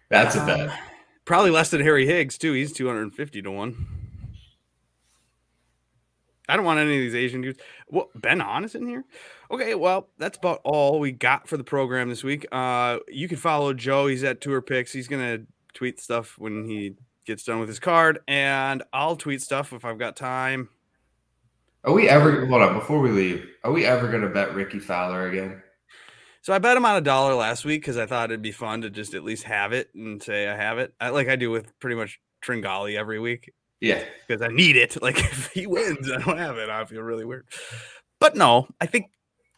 That's 0.09 0.35
a 0.35 0.41
Uh, 0.41 0.45
bet. 0.45 0.79
Probably 1.25 1.49
less 1.51 1.69
than 1.71 1.81
Harry 1.81 2.05
Higgs 2.05 2.37
too. 2.37 2.53
He's 2.53 2.71
250 2.73 3.41
to 3.41 3.51
one. 3.51 3.87
I 6.49 6.55
don't 6.55 6.63
want 6.65 6.79
any 6.79 6.95
of 6.95 7.01
these 7.01 7.15
Asian 7.15 7.41
dudes. 7.41 7.59
Well, 7.89 8.09
Ben 8.15 8.39
An 8.39 8.63
is 8.63 8.73
in 8.75 8.87
here. 8.87 9.03
Okay, 9.51 9.75
well, 9.75 10.07
that's 10.17 10.37
about 10.37 10.61
all 10.63 10.99
we 10.99 11.11
got 11.11 11.47
for 11.47 11.57
the 11.57 11.63
program 11.63 12.07
this 12.07 12.23
week. 12.23 12.45
Uh, 12.53 12.99
you 13.09 13.27
can 13.27 13.37
follow 13.37 13.73
Joe. 13.73 14.07
He's 14.07 14.23
at 14.23 14.39
Tour 14.39 14.61
Picks. 14.61 14.93
He's 14.93 15.09
gonna 15.09 15.39
tweet 15.77 15.99
stuff 15.99 16.35
when 16.37 16.67
he 16.67 16.95
gets 17.25 17.43
done 17.43 17.59
with 17.59 17.69
his 17.69 17.79
card, 17.79 18.19
and 18.27 18.83
I'll 18.91 19.15
tweet 19.15 19.41
stuff 19.41 19.73
if 19.73 19.85
I've 19.85 19.99
got 19.99 20.15
time. 20.15 20.69
Are 21.83 21.93
we 21.93 22.09
ever 22.09 22.45
hold 22.47 22.61
on 22.61 22.73
before 22.73 22.99
we 22.99 23.11
leave? 23.11 23.47
Are 23.63 23.71
we 23.71 23.85
ever 23.85 24.09
going 24.09 24.23
to 24.23 24.29
bet 24.29 24.55
Rickie 24.55 24.79
Fowler 24.79 25.29
again? 25.29 25.61
So 26.41 26.53
I 26.53 26.59
bet 26.59 26.77
him 26.77 26.85
on 26.85 26.95
a 26.95 27.01
dollar 27.01 27.35
last 27.35 27.65
week 27.65 27.81
because 27.81 27.97
I 27.97 28.05
thought 28.05 28.31
it'd 28.31 28.41
be 28.41 28.51
fun 28.51 28.81
to 28.81 28.89
just 28.89 29.13
at 29.13 29.23
least 29.23 29.43
have 29.43 29.73
it 29.73 29.89
and 29.93 30.21
say 30.21 30.47
I 30.47 30.55
have 30.55 30.79
it, 30.79 30.93
I, 30.99 31.09
like 31.09 31.27
I 31.27 31.35
do 31.35 31.51
with 31.51 31.77
pretty 31.79 31.95
much 31.95 32.19
Tringale 32.41 32.97
every 32.97 33.19
week. 33.19 33.51
Yeah, 33.79 34.03
because 34.27 34.41
I 34.41 34.47
need 34.47 34.75
it. 34.75 34.97
Like 35.01 35.19
if 35.19 35.51
he 35.51 35.67
wins, 35.67 36.11
I 36.11 36.17
don't 36.19 36.37
have 36.37 36.57
it. 36.57 36.69
I 36.69 36.85
feel 36.85 37.01
really 37.01 37.25
weird. 37.25 37.45
But 38.19 38.35
no, 38.35 38.67
I 38.81 38.85
think 38.87 39.11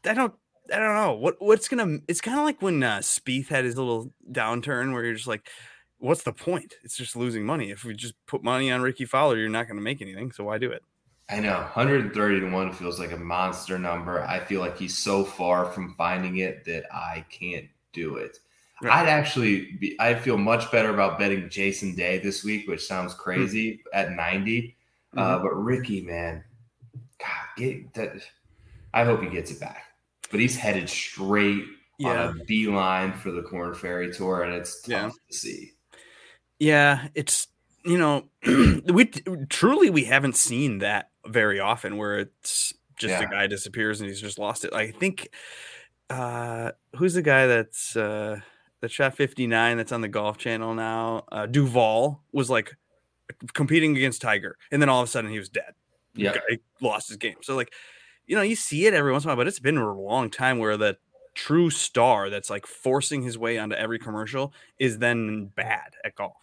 I 0.06 0.14
don't. 0.14 0.34
I 0.74 0.78
don't 0.78 0.96
know 0.96 1.14
what 1.14 1.36
what's 1.40 1.68
gonna. 1.68 2.00
It's 2.08 2.22
kind 2.22 2.38
of 2.38 2.44
like 2.44 2.62
when 2.62 2.84
uh, 2.84 3.00
Spieth 3.00 3.48
had 3.48 3.66
his 3.66 3.78
little 3.78 4.12
downturn 4.32 4.94
where 4.94 5.04
you're 5.04 5.16
just 5.16 5.28
like, 5.28 5.48
what's 6.00 6.24
the 6.24 6.34
point? 6.34 6.76
It's 6.84 6.98
just 6.98 7.16
losing 7.16 7.46
money. 7.46 7.72
If 7.72 7.84
we 7.84 7.94
just 7.94 8.16
put 8.26 8.44
money 8.44 8.72
on 8.72 8.82
Rickie 8.82 9.06
Fowler, 9.06 9.38
you're 9.38 9.50
not 9.50 9.68
gonna 9.68 9.82
make 9.82 10.02
anything. 10.02 10.32
So 10.32 10.44
why 10.46 10.58
do 10.58 10.72
it? 10.72 10.84
I 11.30 11.40
know. 11.40 11.60
130 11.60 12.40
to 12.40 12.50
one 12.52 12.74
feels 12.74 13.00
like 13.00 13.12
a 13.12 13.18
monster 13.18 13.78
number. 13.78 14.24
I 14.24 14.40
feel 14.40 14.62
like 14.62 14.78
he's 14.78 14.98
so 14.98 15.24
far 15.24 15.66
from 15.68 15.94
finding 15.96 16.38
it 16.38 16.66
that 16.66 16.86
I 16.92 17.24
can't 17.30 17.68
do 17.94 18.16
it. 18.16 18.40
Right. 18.82 18.94
I'd 19.04 19.10
actually 19.10 19.74
be. 19.74 19.96
I 20.00 20.16
feel 20.16 20.38
much 20.38 20.72
better 20.72 20.90
about 20.94 21.20
betting 21.20 21.50
Jason 21.50 21.96
Day 21.96 22.18
this 22.20 22.44
week, 22.44 22.68
which 22.68 22.86
sounds 22.86 23.14
crazy 23.14 23.82
at 23.94 24.12
90. 24.14 24.76
Uh, 25.18 25.40
but 25.40 25.50
Rickie, 25.54 26.02
man, 26.02 26.44
God, 27.20 27.48
get 27.58 27.94
that. 27.96 28.22
I 28.94 29.04
hope 29.04 29.22
he 29.22 29.30
gets 29.30 29.52
it 29.52 29.60
back. 29.60 29.84
But 30.32 30.40
he's 30.40 30.56
headed 30.56 30.90
straight 30.90 31.64
Yeah, 31.98 32.28
on 32.30 32.40
a 32.40 32.44
beeline 32.46 33.14
for 33.14 33.32
the 33.32 33.42
Corn 33.44 33.74
Ferry 33.76 34.14
Tour, 34.14 34.44
and 34.44 34.54
it's 34.54 34.82
tough 34.82 34.90
Yeah. 34.90 35.10
to 35.30 35.36
see. 35.36 35.74
Yeah. 36.60 37.08
It's 37.16 37.48
you 37.86 37.98
know, 37.98 38.26
we 38.86 39.06
truly 39.50 39.90
we 39.90 40.04
haven't 40.04 40.36
seen 40.36 40.80
that 40.80 41.10
very 41.26 41.60
often 41.60 41.98
where 41.98 42.20
it's 42.20 42.74
just 42.98 43.14
a 43.24 43.28
guy 43.28 43.48
disappears 43.48 44.02
and 44.02 44.10
he's 44.10 44.22
just 44.22 44.38
lost 44.38 44.66
it. 44.66 44.74
I 44.74 44.92
think 44.92 45.30
uh 46.10 46.72
who's 46.96 47.14
the 47.14 47.22
guy 47.22 47.48
that's 47.48 47.96
uh 47.96 48.40
that 48.82 48.92
shot 48.92 49.16
59 49.16 49.78
that's 49.78 49.92
on 49.92 50.02
the 50.02 50.08
golf 50.08 50.38
channel 50.38 50.74
now? 50.74 51.24
Uh 51.32 51.46
Duval 51.46 52.22
was 52.32 52.50
like 52.50 52.76
competing 53.54 53.96
against 53.96 54.22
Tiger 54.22 54.58
and 54.72 54.82
then 54.82 54.90
all 54.90 55.02
of 55.02 55.08
a 55.08 55.12
sudden 55.12 55.32
he 55.32 55.40
was 55.40 55.50
dead. 55.50 55.74
Yeah, 56.16 56.34
guy 56.34 56.60
lost 56.82 57.08
his 57.08 57.18
game. 57.18 57.38
So 57.42 57.56
like, 57.56 57.72
you 58.28 58.36
know, 58.36 58.42
you 58.42 58.56
see 58.56 58.86
it 58.88 58.94
every 58.94 59.12
once 59.12 59.24
in 59.24 59.30
a 59.30 59.32
while, 59.32 59.38
but 59.38 59.48
it's 59.48 59.60
been 59.60 59.78
a 59.78 59.94
long 60.00 60.30
time 60.30 60.58
where 60.60 60.76
the 60.76 60.98
true 61.36 61.70
star 61.70 62.30
that's 62.30 62.50
like 62.50 62.66
forcing 62.66 63.22
his 63.22 63.38
way 63.38 63.58
onto 63.58 63.76
every 63.76 64.00
commercial 64.00 64.54
is 64.80 64.98
then 64.98 65.46
bad 65.56 65.94
at 66.04 66.16
golf. 66.16 66.36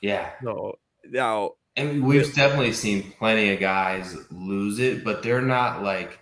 Yeah. 0.00 0.30
So 0.42 0.78
now 1.04 1.52
And 1.76 2.02
we've 2.04 2.34
definitely 2.34 2.72
seen 2.72 3.12
plenty 3.18 3.52
of 3.52 3.60
guys 3.60 4.16
lose 4.30 4.78
it, 4.78 5.04
but 5.04 5.22
they're 5.22 5.42
not 5.42 5.82
like 5.82 6.18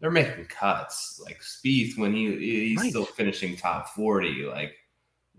they're 0.00 0.10
making 0.10 0.46
cuts. 0.46 1.20
Like 1.24 1.40
Spieth, 1.40 1.96
when 1.96 2.12
he 2.12 2.36
he's 2.36 2.78
Right. 2.80 2.90
still 2.90 3.04
finishing 3.04 3.56
top 3.56 3.88
forty, 3.90 4.42
like 4.44 4.74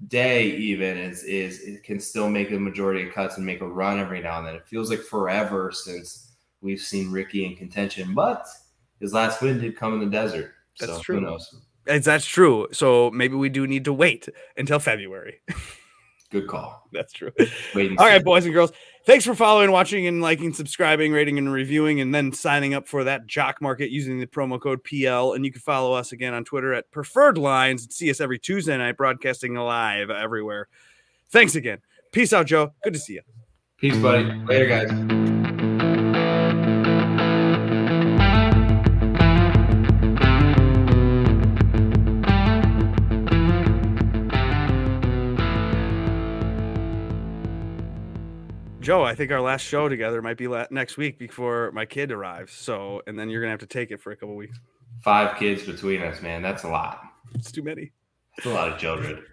Day 0.08 0.46
even 0.46 0.98
is 0.98 1.24
is 1.24 1.60
it 1.62 1.84
can 1.84 2.00
still 2.00 2.30
make 2.30 2.50
a 2.52 2.60
majority 2.60 3.08
of 3.08 3.14
cuts 3.14 3.38
and 3.38 3.46
make 3.46 3.62
a 3.62 3.68
run 3.68 4.00
every 4.00 4.22
now 4.22 4.40
and 4.40 4.48
then. 4.48 4.56
It 4.56 4.66
feels 4.66 4.90
like 4.90 5.02
forever 5.02 5.72
since 5.72 6.32
we've 6.62 6.80
seen 6.80 7.12
Rickie 7.12 7.46
in 7.46 7.56
contention, 7.56 8.14
but 8.14 8.48
his 9.00 9.14
last 9.14 9.42
win 9.42 9.60
did 9.60 9.78
come 9.78 9.94
in 9.94 10.00
the 10.00 10.06
desert. 10.08 10.54
That's 10.80 10.94
so 10.94 11.00
true. 11.02 11.16
Who 11.20 11.22
knows? 11.26 11.54
It's, 11.86 12.06
that's 12.06 12.26
true. 12.26 12.68
So 12.72 13.12
maybe 13.12 13.36
we 13.36 13.50
do 13.50 13.68
need 13.68 13.86
to 13.86 13.94
wait 13.94 14.30
until 14.58 14.80
February. 14.80 15.42
Good 16.34 16.48
call. 16.48 16.90
that's 16.92 17.14
true. 17.14 17.32
All 17.76 18.08
right, 18.08 18.24
boys 18.24 18.46
and 18.46 18.54
girls. 18.56 18.72
Thanks 19.06 19.24
for 19.24 19.36
following, 19.36 19.70
watching, 19.70 20.08
and 20.08 20.20
liking, 20.20 20.52
subscribing, 20.52 21.12
rating, 21.12 21.38
and 21.38 21.54
reviewing, 21.54 22.02
and 22.02 22.14
then 22.14 22.32
signing 22.34 22.74
up 22.74 22.88
for 22.88 23.04
that 23.04 23.28
jock 23.28 23.62
market 23.62 23.92
using 23.92 24.20
the 24.20 24.26
promo 24.26 24.60
code 24.60 24.84
PL. 24.84 25.34
And 25.34 25.46
you 25.46 25.52
can 25.52 25.62
follow 25.62 25.94
us 25.94 26.12
again 26.12 26.34
on 26.34 26.44
Twitter 26.44 26.74
at 26.74 26.90
Preferred 26.90 27.38
Lines 27.38 27.84
and 27.84 27.94
see 27.94 28.10
us 28.10 28.20
every 28.20 28.40
Tuesday 28.40 28.76
night, 28.76 28.98
broadcasting 28.98 29.54
live 29.54 30.10
everywhere. 30.10 30.70
Thanks 31.30 31.54
again. 31.54 31.78
Peace 32.12 32.34
out, 32.34 32.48
Joe. 32.48 32.74
Good 32.84 32.94
to 32.94 33.00
see 33.00 33.14
you. 33.14 33.22
Peace, 33.78 33.98
buddy. 33.98 34.24
Later, 34.24 34.66
guys. 34.66 35.23
Joe, 48.84 49.04
I 49.04 49.16
think 49.16 49.32
our 49.32 49.40
last 49.42 49.62
show 49.62 49.88
together 49.88 50.22
might 50.22 50.38
be 50.38 50.48
la- 50.48 50.66
next 50.70 50.98
week 50.98 51.18
before 51.18 51.72
my 51.72 51.86
kid 51.86 52.12
arrives. 52.12 52.52
So, 52.52 53.02
and 53.08 53.18
then 53.18 53.30
you're 53.30 53.42
gonna 53.42 53.52
have 53.52 53.60
to 53.62 53.66
take 53.66 53.92
it 53.92 54.02
for 54.02 54.12
a 54.12 54.16
couple 54.16 54.36
weeks. 54.36 54.60
Five 55.04 55.38
kids 55.38 55.64
between 55.64 56.02
us, 56.02 56.22
man. 56.22 56.42
That's 56.42 56.64
a 56.64 56.68
lot. 56.68 57.02
It's 57.34 57.52
too 57.52 57.64
many. 57.64 57.92
It's 58.38 58.46
a 58.46 58.50
lot 58.50 58.68
of 58.70 58.78
children. 58.78 59.24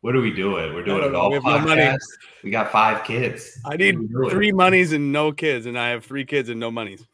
What 0.00 0.16
are 0.16 0.20
we 0.20 0.32
doing? 0.32 0.74
We're 0.74 0.82
doing 0.84 1.04
a 1.04 1.10
golf 1.12 1.30
We 1.30 1.34
have 1.36 1.44
no 1.62 1.68
money. 1.68 1.80
podcast. 1.82 1.98
We 2.42 2.50
got 2.50 2.72
five 2.72 3.04
kids. 3.04 3.56
I 3.64 3.76
need 3.76 3.96
What 3.98 4.02
are 4.02 4.02
we 4.02 4.08
doing? 4.24 4.30
three 4.30 4.52
monies 4.52 4.92
and 4.92 5.12
no 5.12 5.30
kids, 5.30 5.66
and 5.66 5.78
I 5.78 5.90
have 5.90 6.04
three 6.04 6.24
kids 6.24 6.48
and 6.48 6.58
no 6.58 6.70
monies. 6.72 7.06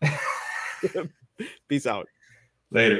Peace 1.68 1.86
out. 1.86 2.08
Later. 2.70 2.96